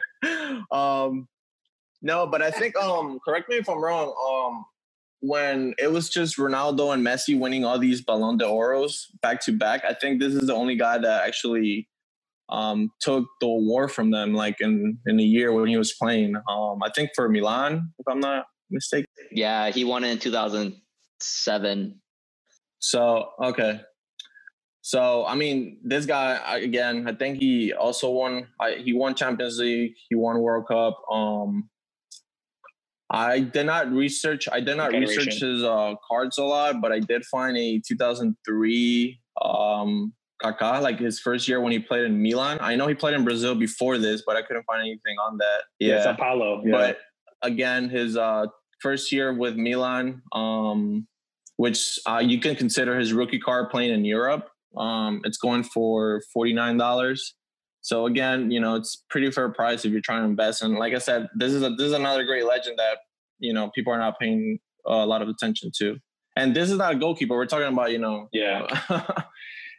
[0.70, 1.26] um,
[2.02, 4.08] no, but I think um, correct me if I'm wrong.
[4.08, 4.64] Um,
[5.20, 9.84] when it was just Ronaldo and Messi winning all these Ballon d'Oros back to back,
[9.84, 11.88] I think this is the only guy that actually
[12.50, 16.36] um, took the award from them, like in in a year when he was playing.
[16.48, 19.06] Um, I think for Milan, if I'm not mistaken.
[19.32, 22.00] Yeah, he won it in 2007.
[22.80, 23.80] So okay,
[24.82, 27.06] so I mean, this guy again.
[27.08, 28.46] I think he also won.
[28.78, 29.92] he won Champions League.
[30.08, 30.98] He won World Cup.
[31.12, 31.68] Um,
[33.10, 34.48] I did not research.
[34.50, 39.20] I did not research his uh, cards a lot, but I did find a 2003
[39.42, 42.58] um, Kaká, like his first year when he played in Milan.
[42.60, 45.62] I know he played in Brazil before this, but I couldn't find anything on that.
[45.78, 46.62] Yeah, yeah Sao Paulo.
[46.64, 46.70] Yeah.
[46.72, 46.98] But
[47.42, 48.46] again, his uh,
[48.80, 51.06] first year with Milan, um,
[51.56, 54.48] which uh, you can consider his rookie card playing in Europe.
[54.76, 57.34] Um, it's going for forty nine dollars.
[57.80, 60.62] So again, you know, it's pretty fair price if you're trying to invest.
[60.62, 62.98] And like I said, this is a this is another great legend that
[63.38, 65.96] you know people are not paying a lot of attention to.
[66.36, 67.34] And this is not a goalkeeper.
[67.34, 68.28] We're talking about you know.
[68.32, 68.66] Yeah.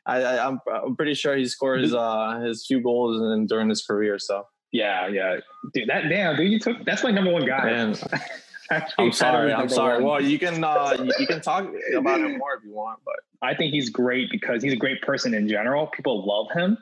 [0.06, 3.70] I, I am I'm, I'm pretty sure he scores uh, his few goals in, during
[3.70, 4.18] his career.
[4.18, 4.45] So.
[4.72, 5.38] Yeah, yeah,
[5.74, 5.89] dude.
[5.89, 6.52] That damn, dude.
[6.52, 7.70] You took that's my number one guy.
[9.00, 9.52] I'm sorry.
[9.52, 9.95] I'm sorry.
[9.95, 10.04] One.
[10.04, 13.16] Well, you can uh, you, you, can talk about him more if you want, but
[13.41, 15.88] I think he's great because he's a great person in general.
[15.88, 16.78] People love him,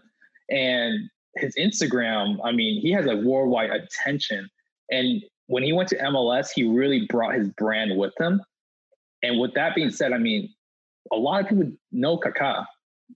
[0.49, 2.37] and his Instagram.
[2.43, 4.49] I mean, he has a worldwide attention.
[4.91, 8.41] And when he went to MLS, he really brought his brand with him.
[9.23, 10.53] And with that being said, I mean,
[11.11, 12.65] a lot of people know Kaká,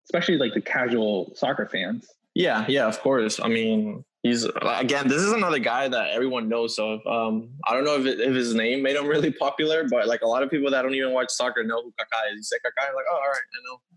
[0.05, 2.07] especially like the casual soccer fans.
[2.33, 3.39] Yeah, yeah, of course.
[3.41, 7.83] I mean, he's again this is another guy that everyone knows so um i don't
[7.83, 10.49] know if, it, if his name made him really popular but like a lot of
[10.49, 13.15] people that don't even watch soccer know who Kaká is you say Kaká like oh
[13.15, 13.41] all right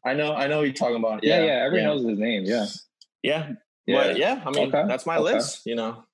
[0.06, 1.94] i know i know i know you're talking about yeah yeah, yeah everyone yeah.
[1.94, 2.66] knows his name yeah
[3.24, 3.50] yeah
[3.86, 4.86] yeah but yeah i mean okay.
[4.86, 5.34] that's my okay.
[5.34, 6.04] list you know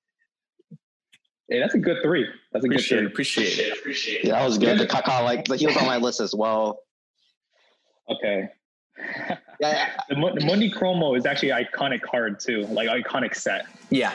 [1.51, 2.25] Hey, that's a good three.
[2.53, 3.07] That's a appreciate good three.
[3.07, 3.77] Appreciate it.
[3.77, 4.27] Appreciate it.
[4.27, 4.79] Yeah, that was good.
[4.79, 6.79] The Kaká, like, he was on my list as well.
[8.09, 8.47] Okay.
[8.97, 9.89] yeah, yeah.
[10.09, 13.65] The, the Mundicromo is actually an iconic card too, like iconic set.
[13.89, 14.13] Yeah.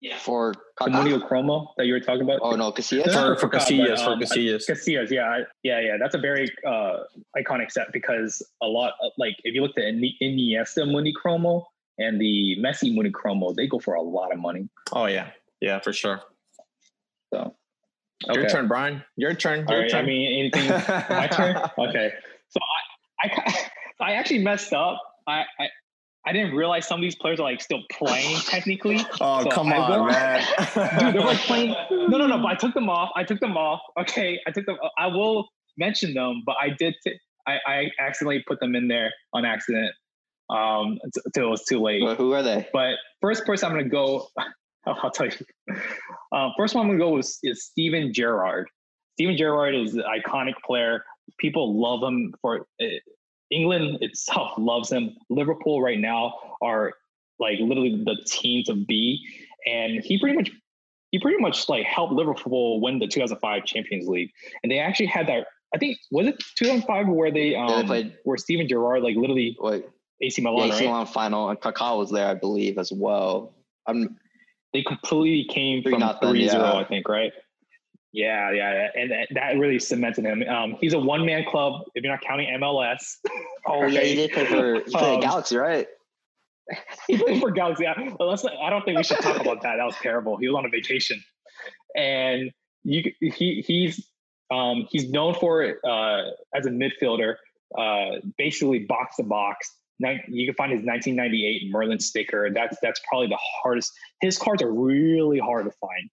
[0.00, 0.16] Yeah.
[0.18, 1.04] For Kaká?
[1.04, 2.38] the Mundicromo that you were talking about.
[2.42, 3.12] Oh no, Casillas.
[3.12, 4.70] For, for Casillas, for um, Casillas.
[4.70, 5.96] Casillas, yeah, yeah, yeah.
[5.98, 6.98] That's a very uh,
[7.36, 11.64] iconic set because a lot, of, like if you look at Iniesta Mundicromo
[11.98, 14.68] and the Messi Mundicromo, they go for a lot of money.
[14.92, 15.30] Oh yeah,
[15.60, 16.20] yeah, for sure.
[17.32, 17.54] So.
[18.28, 18.40] Okay.
[18.40, 19.02] Your turn, Brian.
[19.16, 19.66] Your turn.
[19.68, 20.04] Your right, turn.
[20.04, 20.70] I mean, anything?
[21.10, 21.56] my turn.
[21.78, 22.12] Okay.
[22.48, 22.60] So
[23.22, 23.54] I, I,
[24.00, 25.00] I actually messed up.
[25.26, 25.68] I, I,
[26.26, 29.00] I didn't realize some of these players are like still playing technically.
[29.20, 30.44] Oh so come on, will, man!
[30.74, 31.74] dude, they're like playing.
[31.90, 32.38] No, no, no.
[32.38, 33.10] But I took them off.
[33.16, 33.80] I took them off.
[34.00, 34.76] Okay, I took them.
[34.98, 36.94] I will mention them, but I did.
[37.04, 39.92] T- I, I accidentally put them in there on accident.
[40.48, 42.02] Um, until it was too late.
[42.02, 42.68] Well, who are they?
[42.72, 44.28] But first person I'm gonna go.
[44.86, 45.76] I'll tell you.
[46.32, 48.68] Uh, first one I'm gonna go is, is Steven Gerrard.
[49.14, 51.04] Steven Gerrard is an iconic player.
[51.38, 52.86] People love him for uh,
[53.50, 55.16] England itself loves him.
[55.30, 56.92] Liverpool right now are
[57.38, 59.20] like literally the team to be,
[59.66, 60.50] and he pretty much
[61.10, 64.30] he pretty much like helped Liverpool win the 2005 Champions League,
[64.62, 65.46] and they actually had that.
[65.74, 69.16] I think was it 2005 where they um yeah, they played, where Steven Gerrard like
[69.16, 69.84] literally wait,
[70.22, 73.54] AC Milan, yeah, AC Milan final, and Kaká was there, I believe, as well.
[73.86, 74.16] I'm
[74.72, 77.32] they completely came from 3 0, I think, right?
[78.12, 80.42] Yeah, yeah, and that really cemented him.
[80.48, 81.82] Um, he's a one man club.
[81.94, 83.16] If you're not counting MLS.
[83.66, 85.86] Oh yeah, he did play for, he played um, Galaxy, right?
[87.08, 87.84] he played for Galaxy.
[87.84, 87.94] Yeah.
[88.18, 88.44] Let's.
[88.44, 89.76] I don't think we should talk about that.
[89.76, 90.36] That was terrible.
[90.38, 91.22] He was on a vacation,
[91.94, 92.50] and
[92.84, 94.08] you he he's
[94.50, 97.34] um, he's known for it uh, as a midfielder,
[97.76, 99.70] uh, basically box to box.
[99.98, 102.50] You can find his 1998 Merlin sticker.
[102.52, 103.92] That's that's probably the hardest.
[104.20, 106.10] His cards are really hard to find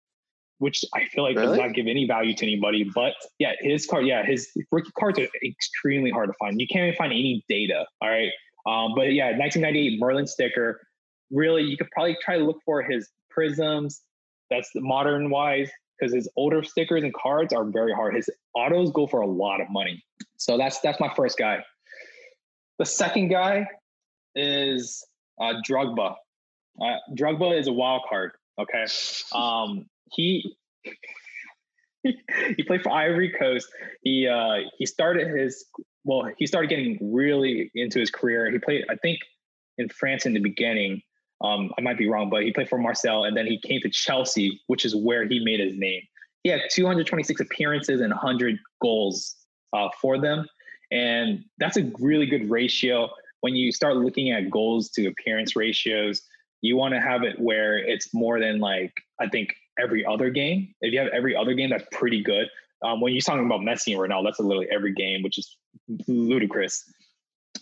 [0.63, 1.47] which I feel like really?
[1.49, 2.89] does not give any value to anybody.
[2.95, 6.59] But yeah, his card, yeah, his rookie cards are extremely hard to find.
[6.59, 7.85] You can't even find any data.
[8.01, 8.31] All right.
[8.65, 10.79] Um, but yeah, 1998 Merlin sticker.
[11.31, 14.01] Really, you could probably try to look for his prisms.
[14.49, 15.69] That's the modern wise
[15.99, 18.15] because his older stickers and cards are very hard.
[18.15, 20.01] His autos go for a lot of money.
[20.37, 21.63] So that's that's my first guy.
[22.83, 23.65] The second guy
[24.35, 25.07] is
[25.39, 26.15] uh, Drogba.
[26.81, 28.31] Uh, Drogba is a wild card.
[28.59, 28.85] Okay.
[29.33, 30.57] Um, he
[32.03, 33.69] he played for Ivory Coast.
[34.01, 35.63] He uh, he started his
[36.03, 38.51] well, he started getting really into his career.
[38.51, 39.19] He played, I think,
[39.77, 41.01] in France in the beginning.
[41.39, 43.89] Um, I might be wrong, but he played for Marseille, and then he came to
[43.91, 46.01] Chelsea, which is where he made his name.
[46.43, 49.37] He had 226 appearances and 100 goals
[49.71, 50.45] uh, for them,
[50.93, 53.09] and that's a really good ratio.
[53.41, 56.21] when you start looking at goals to appearance ratios,
[56.61, 60.73] you want to have it where it's more than like I think every other game.
[60.79, 62.47] If you have every other game, that's pretty good.
[62.83, 65.57] Um, when you're talking about Messi and Ronaldo, that's literally every game, which is
[66.07, 66.83] ludicrous.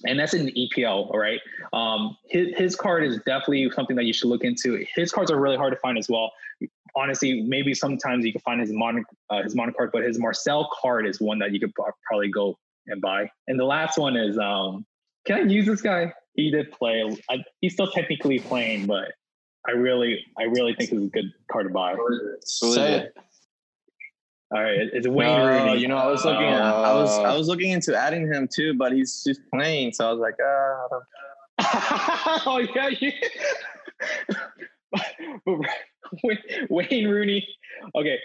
[0.05, 1.39] And that's in the EPL, all right.
[1.73, 4.83] Um, his, his card is definitely something that you should look into.
[4.95, 6.31] His cards are really hard to find as well.
[6.95, 10.67] Honestly, maybe sometimes you can find his mono uh, his mono card, but his Marseille
[10.81, 11.71] card is one that you could
[12.07, 12.57] probably go
[12.87, 13.29] and buy.
[13.47, 14.85] And the last one is, um,
[15.25, 16.13] can I use this guy?
[16.35, 17.03] He did play.
[17.29, 19.11] I, he's still technically playing, but
[19.67, 21.95] I really, I really think it's a good card to buy.
[22.45, 23.17] Say it.
[24.53, 25.79] All right, it's Wayne No, Rooney.
[25.81, 26.43] you know, I was looking.
[26.43, 30.09] Uh, I was I was looking into adding him too, but he's just playing, so
[30.09, 30.87] I was like, uh,
[32.45, 33.11] oh yeah, yeah.
[34.91, 35.05] but
[36.23, 37.47] Wayne- Wayne Rooney.
[37.95, 38.19] Okay,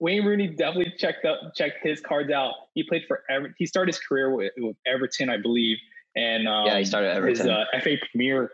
[0.00, 2.54] Wayne Rooney definitely checked up, checked his cards out.
[2.74, 5.76] He played for Ever- He started his career with, with Everton, I believe,
[6.16, 8.50] and um, Yeah, he started at his uh, FA Premier.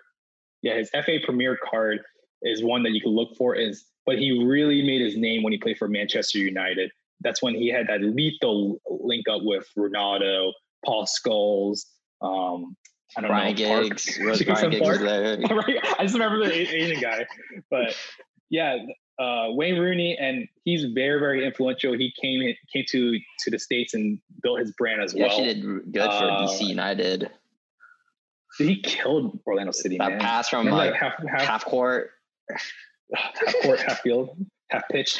[0.62, 2.00] Yeah, his FA Premier card
[2.42, 3.54] is one that you can look for.
[3.54, 6.90] Is but he really made his name when he played for Manchester United.
[7.20, 10.52] That's when he had that lethal link up with Ronaldo,
[10.84, 11.86] Paul Scholes.
[12.22, 12.76] Um,
[13.16, 13.68] I don't Brian know.
[13.68, 14.18] Park- Giggs.
[14.20, 15.00] Brian Jason Giggs Park.
[15.00, 15.38] was there.
[15.56, 15.78] right?
[15.98, 17.24] I just remember the Asian guy,
[17.70, 17.96] but
[18.50, 18.78] yeah,
[19.18, 21.92] uh, Wayne Rooney, and he's very, very influential.
[21.94, 22.40] He came
[22.72, 25.30] came to to the states and built his brand as He well.
[25.30, 25.62] actually did
[25.92, 27.30] good for Uh, DC United.
[28.58, 30.20] He killed Orlando City, That man.
[30.20, 32.10] pass from Remember like half, half, half court.
[33.14, 34.30] half court, half field,
[34.70, 35.18] half pitch.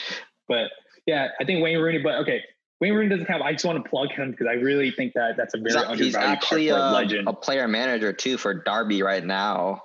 [0.48, 0.70] But
[1.06, 1.98] yeah, I think Wayne Rooney.
[1.98, 2.42] But okay,
[2.80, 3.42] Wayne Rooney doesn't count.
[3.42, 6.14] I just want to plug him because I really think that that's a very He's,
[6.14, 9.82] undervalued actually a, a player manager too for Derby right now.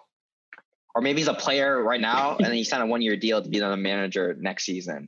[0.93, 3.41] Or maybe he's a player right now and then he signed a one year deal
[3.41, 5.07] to be the manager next season.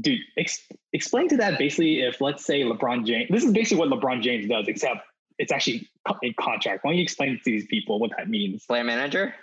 [0.00, 3.88] dude, ex- explain to that basically if let's say LeBron James, this is basically what
[3.88, 5.00] LeBron James does, except
[5.38, 5.88] it's actually
[6.22, 6.84] a contract.
[6.84, 8.64] Why don't you explain to these people what that means?
[8.66, 9.34] Player manager?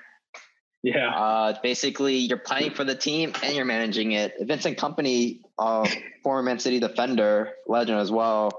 [0.83, 4.35] Yeah, Uh, basically, you're playing for the team and you're managing it.
[4.41, 5.87] Vincent Kompany, uh,
[6.23, 8.51] former Man City defender, legend as well.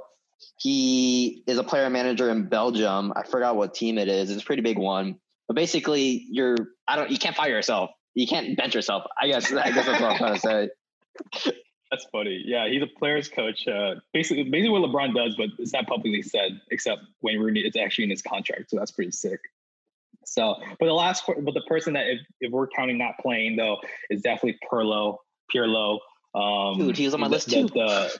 [0.58, 3.12] He is a player manager in Belgium.
[3.14, 4.30] I forgot what team it is.
[4.30, 5.16] It's a pretty big one.
[5.46, 6.56] But basically, you're
[6.88, 7.90] I don't you can't fire yourself.
[8.14, 9.04] You can't bench yourself.
[9.20, 11.52] I guess I guess that's what I'm trying to say.
[11.90, 12.42] that's funny.
[12.44, 13.66] Yeah, he's a player's coach.
[13.68, 16.60] Uh, basically, basically what LeBron does, but it's not publicly said.
[16.70, 19.40] Except Wayne Rooney, it's actually in his contract, so that's pretty sick.
[20.24, 23.76] So, but the last, but the person that if, if we're counting not playing though
[24.10, 25.18] is definitely Perlo,
[25.54, 25.98] Pirlo.
[26.34, 27.68] Um, Dude, he was on my the- list the- too.
[27.68, 28.18] the-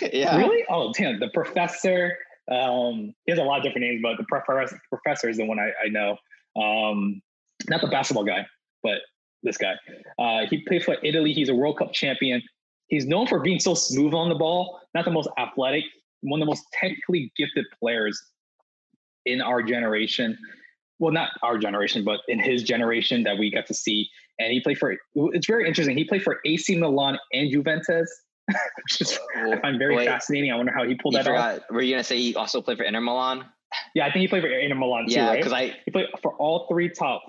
[0.12, 0.36] yeah.
[0.36, 0.64] Really?
[0.68, 1.20] Oh, damn.
[1.20, 2.16] The professor.
[2.50, 5.58] Um, he has a lot of different names, but the professor, professor is the one
[5.58, 6.18] I, I know.
[6.56, 7.22] Um,
[7.68, 8.46] not the basketball guy,
[8.82, 9.00] but
[9.42, 9.74] this guy.
[10.18, 11.32] Uh, he played for Italy.
[11.32, 12.42] He's a World Cup champion.
[12.88, 15.84] He's known for being so smooth on the ball, not the most athletic,
[16.22, 18.20] one of the most technically gifted players
[19.26, 20.36] in our generation.
[20.98, 24.08] Well, not our generation, but in his generation that we got to see.
[24.38, 25.96] And he played for, it's very interesting.
[25.96, 28.10] He played for AC Milan and Juventus,
[28.48, 30.52] which is I find very Wait, fascinating.
[30.52, 31.60] I wonder how he pulled that off.
[31.70, 33.44] Were you gonna say he also played for Inter Milan?
[33.94, 35.36] Yeah, I think he played for Inter Milan too, Yeah, right?
[35.38, 37.22] because I he played for all three top.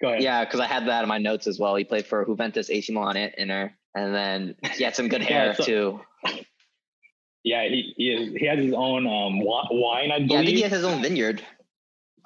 [0.00, 0.22] Go ahead.
[0.22, 1.74] yeah because I had that in my notes as well.
[1.76, 5.46] He played for Juventus, AC Milan, and Inter, and then he had some good hair
[5.46, 6.00] Yeah, so- too.
[7.44, 7.64] yeah.
[7.68, 10.30] He he, is, he has his own um wine, I believe.
[10.30, 11.42] Yeah, I think he has his own vineyard.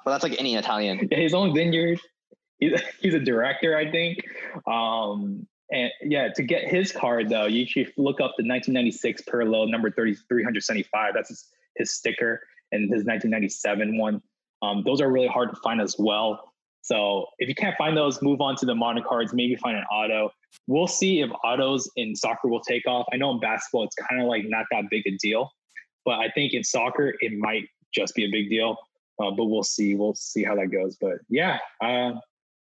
[0.05, 1.07] But that's like any Italian.
[1.11, 1.99] Yeah, his own vineyard.
[2.59, 4.19] He's, he's a director, I think.
[4.65, 9.69] Um, and yeah, to get his card though, you should look up the 1996 Perlo
[9.69, 11.13] number 30, 375.
[11.13, 11.45] That's his,
[11.75, 12.41] his sticker,
[12.71, 14.21] and his 1997 one.
[14.61, 16.53] Um, those are really hard to find as well.
[16.81, 19.33] So if you can't find those, move on to the modern cards.
[19.33, 20.31] Maybe find an auto.
[20.67, 23.05] We'll see if autos in soccer will take off.
[23.11, 25.51] I know in basketball it's kind of like not that big a deal,
[26.05, 28.77] but I think in soccer it might just be a big deal.
[29.19, 29.95] Uh, but we'll see.
[29.95, 30.95] We'll see how that goes.
[30.99, 32.11] But yeah, uh,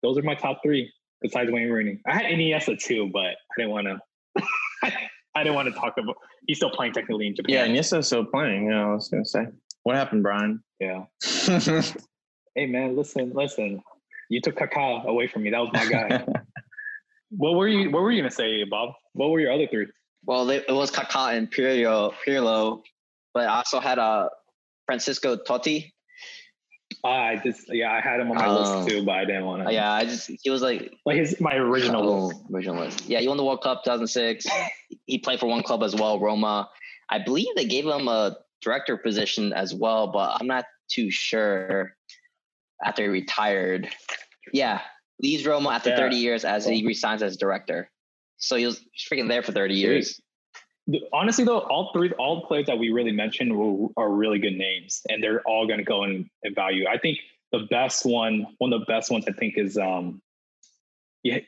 [0.03, 0.90] those are my top three
[1.20, 2.01] besides Wayne Rooney.
[2.07, 4.42] I had Iniesta too, but I didn't want to.
[5.34, 6.16] I didn't want to talk about.
[6.47, 7.53] He's still playing technically in Japan.
[7.53, 8.70] yeah, Iniesta's still playing.
[8.70, 9.47] Yeah, I was gonna say.
[9.87, 10.64] What happened, Brian?
[10.80, 11.05] yeah.
[12.57, 13.80] Hey man, listen, listen.
[14.30, 15.51] You took Kaká away from me.
[15.51, 16.26] That was my guy.
[17.30, 17.91] what were you?
[17.93, 18.95] What were you gonna say, Bob?
[19.12, 19.87] What were your other three?
[20.24, 22.82] Well, it was Kaká and Pirlo, Pirlo,
[23.32, 24.28] but I also had uh,
[24.87, 25.93] Francisco Totti.
[27.05, 28.80] Uh, I just yeah, I had him on my Oh.
[28.80, 29.72] list too, but I didn't want to.
[29.72, 32.41] yeah, I just he was like like his my original oh, list.
[32.53, 33.05] original list.
[33.07, 34.47] Yeah, he won the World Cup 2006.
[35.05, 36.68] he played for one club as well, Roma.
[37.09, 41.94] I believe they gave him a director position as well, but I'm not too sure.
[42.84, 43.88] After he retired,
[44.52, 44.82] yeah,
[45.20, 45.96] leaves Roma after Yeah.
[45.96, 47.90] 30 years as he resigns as director.
[48.38, 50.20] So he was freaking there for 30 years.
[51.12, 54.57] Honestly, though, all three, all the players that we really mentioned were, are really good
[54.57, 56.86] names, and they're all going to go in, in value.
[56.86, 57.18] I think
[57.50, 60.20] the best one, one of the best ones I think is um
[61.22, 61.38] yeah,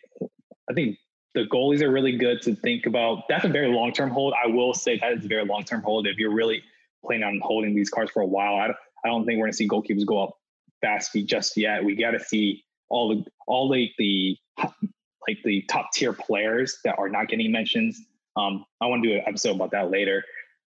[0.69, 0.99] I think
[1.35, 3.29] the goalies are really good to think about.
[3.29, 4.35] That's a very long term hold.
[4.43, 6.07] I will say that is a very long term hold.
[6.07, 6.63] If you're really
[7.09, 9.55] planning on holding these cards for a while, I don't, I don't think we're gonna
[9.55, 10.39] see goalkeepers go up
[10.81, 11.85] fast just yet.
[11.85, 16.99] We got to see all the all like the like the top tier players that
[16.99, 18.01] are not getting mentions.
[18.37, 20.25] Um, I want to do an episode about that later.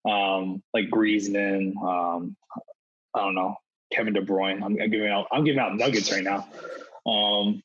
[0.09, 2.37] Um, like Griezmann, um,
[3.15, 3.57] I don't know,
[3.93, 4.63] Kevin De Bruyne.
[4.63, 6.49] I'm, I'm, giving out I'm giving out nuggets right now.
[7.07, 7.63] Um,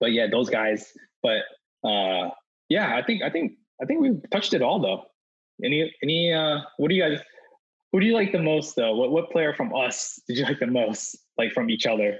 [0.00, 0.92] but yeah, those guys.
[1.22, 1.42] But
[1.84, 2.30] uh,
[2.68, 5.04] yeah, I think I think I think we've touched it all though.
[5.62, 7.20] Any any uh, what do you guys?
[7.92, 8.94] Who do you like the most though?
[8.94, 11.16] What what player from us did you like the most?
[11.38, 12.18] Like from each other?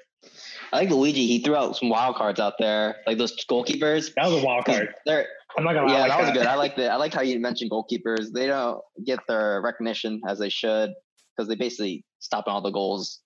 [0.72, 1.26] I like Luigi.
[1.26, 4.12] He threw out some wild cards out there, like those goalkeepers.
[4.14, 4.94] That was a wild card.
[5.06, 5.92] They're I'm not gonna.
[5.92, 6.46] yeah, like that was good.
[6.46, 6.86] I like it.
[6.86, 8.32] I liked how you mentioned goalkeepers.
[8.32, 10.90] They don't get their recognition as they should
[11.36, 13.20] because they basically stopping all the goals.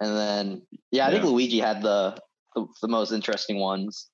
[0.00, 2.16] And then, yeah, I think Luigi had the,
[2.54, 4.08] the the most interesting ones.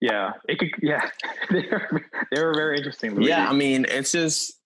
[0.00, 0.70] Yeah, it could.
[0.80, 1.08] Yeah,
[1.50, 2.02] they were
[2.32, 3.14] they were very interesting.
[3.14, 3.28] Luigi.
[3.28, 4.59] Yeah, I mean, it's just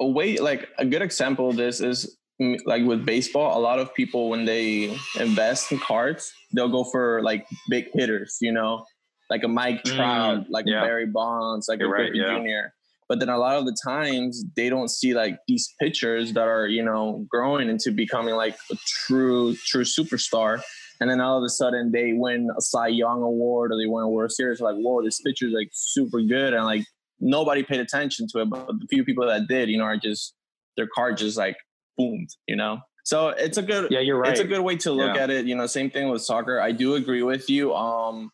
[0.00, 0.38] a way.
[0.38, 3.58] Like a good example of this is mm, like with baseball.
[3.58, 8.38] A lot of people when they invest in cards, they'll go for like big hitters.
[8.40, 8.84] You know,
[9.30, 10.82] like a Mike Mm, Trout, like yeah.
[10.82, 12.38] a Barry Bonds, like You're a right, Griffey yeah.
[12.38, 12.72] Jr.
[13.08, 16.66] But then a lot of the times they don't see like these pitchers that are
[16.66, 18.76] you know growing into becoming like a
[19.06, 20.60] true true superstar.
[20.98, 24.02] And then all of a sudden they win a Cy Young award or they win
[24.02, 24.60] a World Series.
[24.60, 26.84] Like, whoa, this pitcher's like super good, and like
[27.20, 30.34] nobody paid attention to it, but the few people that did, you know, are just
[30.76, 31.56] their car just like
[31.96, 32.78] boomed, you know.
[33.04, 34.32] So it's a good, yeah, you're right.
[34.32, 35.22] it's a good way to look Yeah.
[35.22, 35.46] at it.
[35.46, 36.60] You know, same thing with soccer.
[36.60, 37.72] I do agree with you.
[37.74, 38.30] Um,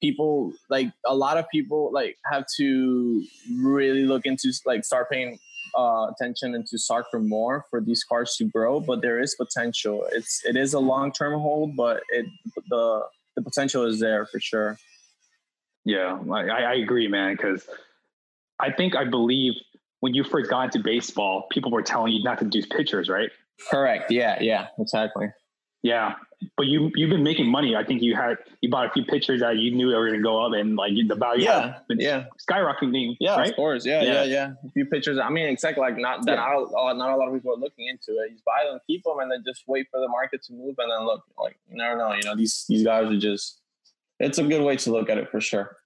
[0.00, 3.24] people like a lot of people like have to
[3.60, 5.38] really look into like start paying
[5.78, 8.80] uh, attention into soccer more for these cars to grow.
[8.80, 10.04] But there is potential.
[10.10, 12.26] It's it is a long term hold, but it
[12.68, 13.02] the
[13.36, 14.78] the potential is there for sure.
[15.84, 17.34] Yeah, I, I agree, man.
[17.36, 17.66] Because
[18.62, 19.54] I think I believe
[20.00, 23.30] when you first got into baseball, people were telling you not to do pitchers, right?
[23.70, 24.10] Correct.
[24.10, 24.38] Yeah.
[24.40, 24.68] Yeah.
[24.78, 25.28] Exactly.
[25.84, 26.14] Yeah,
[26.56, 27.74] but you you've been making money.
[27.74, 30.20] I think you had you bought a few pitchers that you knew they were going
[30.20, 31.78] to go up, and like the value Yeah.
[31.88, 32.26] been Yeah.
[32.48, 33.16] skyrocketing.
[33.18, 33.50] Yeah, right.
[33.50, 33.84] of course.
[33.84, 34.12] Yeah, Yeah.
[34.12, 35.18] yeah, yeah, A few pictures.
[35.18, 36.64] I mean, exactly like not that Yeah.
[36.72, 38.30] not, not a lot of people are looking into it.
[38.30, 40.88] You buy them, keep them, and then just wait for the market to move, and
[40.88, 41.24] then look.
[41.36, 42.12] Like you never know.
[42.14, 43.60] You know, these these guys are just.
[44.20, 45.78] It's a good way to look at it for sure.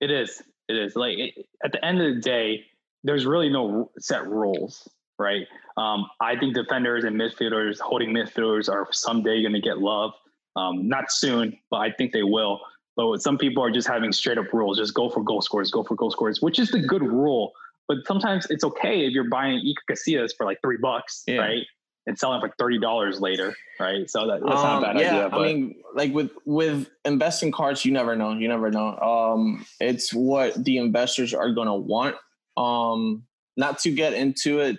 [0.00, 0.42] It is.
[0.68, 0.96] It is.
[0.96, 2.64] Like it, at the end of the day,
[3.04, 4.88] there's really no set rules,
[5.18, 5.46] right?
[5.76, 10.12] Um, I think defenders and midfielders, holding midfielders, are someday going to get love.
[10.56, 12.60] Um, not soon, but I think they will.
[12.96, 14.76] But some people are just having straight up rules.
[14.78, 17.52] Just go for goal scorers, go for goal scorers, which is the good rule.
[17.86, 21.36] But sometimes it's okay if you're buying Iker Casillas for like three bucks, Yeah.
[21.38, 21.66] right?
[22.08, 24.08] And selling for thirty dollars later, right?
[24.08, 25.28] So that, that's not Um, a bad yeah, idea.
[25.28, 28.32] But I mean, like with with investing cards, you never know.
[28.32, 28.96] You never know.
[28.98, 32.16] Um, it's what the investors are gonna want.
[32.56, 33.24] Um,
[33.58, 34.78] not to get into it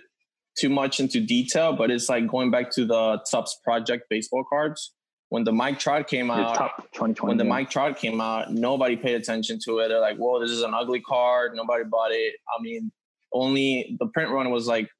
[0.58, 4.92] too much into detail, but it's like going back to the Topps Project baseball cards.
[5.28, 6.56] When the Mike Trout came out,
[6.94, 7.28] 2020.
[7.28, 7.44] when the.
[7.44, 9.86] Mike Trout came out, nobody paid attention to it.
[9.88, 12.34] They're like, "Whoa, this is an ugly card." Nobody bought it.
[12.48, 12.90] I mean,
[13.32, 14.90] only the print run was like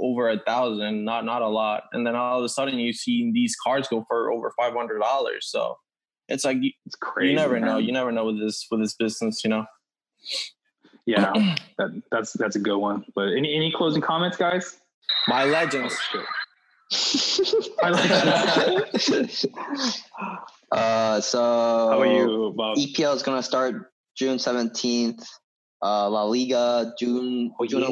[0.00, 1.84] over a thousand, not not a lot.
[1.92, 5.00] And then all of a sudden, you see these cards go for over five hundred
[5.00, 5.48] dollars.
[5.50, 5.76] So
[6.28, 7.30] it's like you, it's crazy.
[7.30, 7.78] you never know.
[7.78, 9.42] You never know with this with this business.
[9.44, 9.64] You know.
[11.06, 11.32] Yeah,
[11.78, 13.04] that, that's that's a good one.
[13.14, 14.78] But any any closing comments, guys?
[15.28, 15.98] My legends.
[17.82, 18.10] I like
[20.72, 22.76] uh, so How are you, Bob?
[22.76, 25.26] EPL is gonna start June seventeenth.
[25.82, 27.88] Uh, La Liga June Oh, June yeah.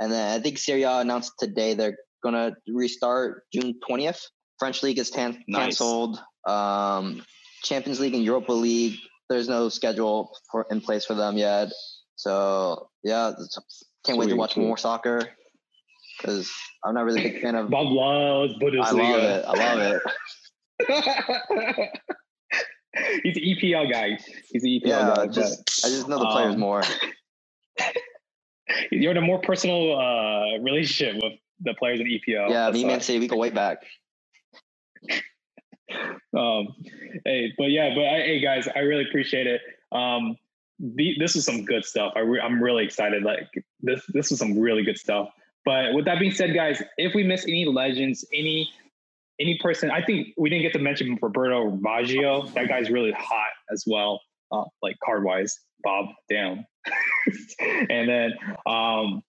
[0.00, 4.26] Eleventh, and then I think Serie A announced today they're gonna restart June twentieth.
[4.58, 5.78] French league is tan- Nice.
[5.78, 6.20] canceled.
[6.46, 7.24] Um,
[7.62, 8.98] Champions League and Europa League.
[9.28, 11.68] There's no schedule for in place for them yet.
[12.16, 13.32] So yeah,
[14.04, 14.66] can't wait to watch sweet.
[14.66, 15.22] more soccer
[16.18, 16.50] because
[16.84, 17.70] I'm not really a big fan of.
[17.70, 18.84] Bob loves Bundesliga.
[18.84, 19.44] I love it.
[19.46, 20.00] I love
[20.88, 21.90] it.
[23.22, 24.18] He's an EPL guy.
[24.50, 25.26] He's an EPL Yeah, guy.
[25.28, 26.82] just I just know the players um, more.
[28.90, 32.50] you're in a more personal uh, relationship with the players in EPL.
[32.50, 33.82] Yeah, me, and City, we go way back.
[36.36, 36.68] um
[37.24, 39.60] hey but yeah but I, hey guys i really appreciate it.
[39.92, 40.36] Um
[40.78, 42.12] the, this is some good stuff.
[42.16, 43.22] I re- i'm really excited.
[43.22, 43.48] Like
[43.80, 45.28] this this is some really good stuff.
[45.64, 48.70] But with that being said guys if we miss any legends any
[49.40, 52.52] any person i think we didn't get to mention roberto baggio.
[52.54, 54.20] That guy's really hot as well
[54.52, 56.64] uh, like card wise bob damn
[57.90, 58.34] and then
[58.66, 59.22] um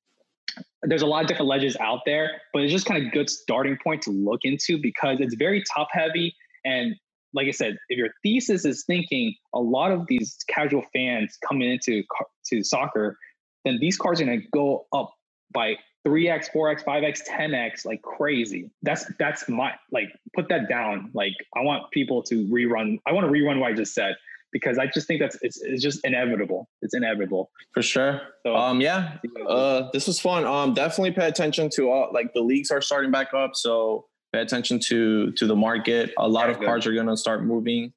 [0.84, 3.78] there's a lot of different ledges out there, but it's just kind of good starting
[3.84, 6.36] point to look into because it's very top heavy.
[6.66, 6.96] And
[7.34, 11.72] like I said, if your thesis is thinking a lot of these casual fans coming
[11.72, 12.04] into
[12.48, 13.18] to soccer,
[13.64, 15.14] then these cards are going to go up
[15.54, 15.76] by
[16.08, 18.72] 3x, 4x, 5x, 10x like crazy.
[18.82, 21.12] That's that's my like put that down.
[21.14, 23.00] Like I want people to rerun.
[23.06, 24.16] I want to rerun what I just said
[24.52, 26.68] because I just think that's it's, it's just inevitable.
[26.82, 27.52] It's inevitable.
[27.74, 28.22] For sure.
[28.46, 30.46] So, um, yeah, uh, this was fun.
[30.46, 34.42] Um, definitely pay attention to all like the leagues are starting back up, so pay
[34.42, 36.14] attention to to the market.
[36.18, 36.66] A lot yeah, of good.
[36.66, 37.94] cards are gonna start moving.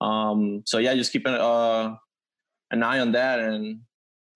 [0.00, 1.96] Um, so yeah, just keep an uh
[2.70, 3.80] an eye on that and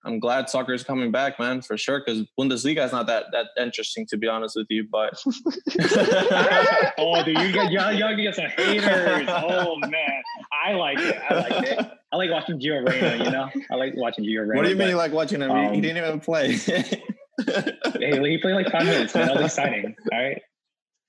[0.05, 2.03] I'm glad soccer is coming back, man, for sure.
[2.05, 4.87] Because Bundesliga is not that that interesting, to be honest with you.
[4.91, 5.23] But
[6.99, 9.29] oh, dude, you got y'all, y'all get some haters.
[9.29, 10.20] Oh man,
[10.53, 11.17] I like it.
[11.29, 11.91] I like it.
[12.13, 13.25] I like watching Gio Reyna.
[13.25, 14.57] You know, I like watching Gio Reyna.
[14.57, 15.51] What do you mean you like watching him?
[15.51, 16.53] Um, he didn't even play.
[16.57, 19.15] hey, he played like five minutes.
[19.15, 19.95] Man, that exciting.
[20.13, 20.41] All right,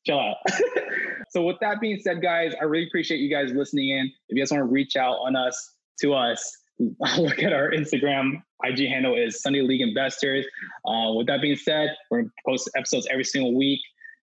[0.06, 0.38] chill out.
[1.30, 4.06] so with that being said, guys, I really appreciate you guys listening in.
[4.30, 6.58] If you guys want to reach out on us to us
[7.18, 10.46] look at our Instagram IG handle is Sunday League Investors.
[10.86, 13.80] Uh, with that being said, we're gonna post episodes every single week,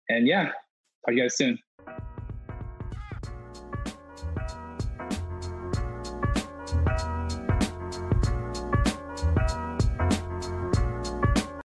[0.09, 0.55] and yeah, talk
[1.09, 1.59] to you guys soon.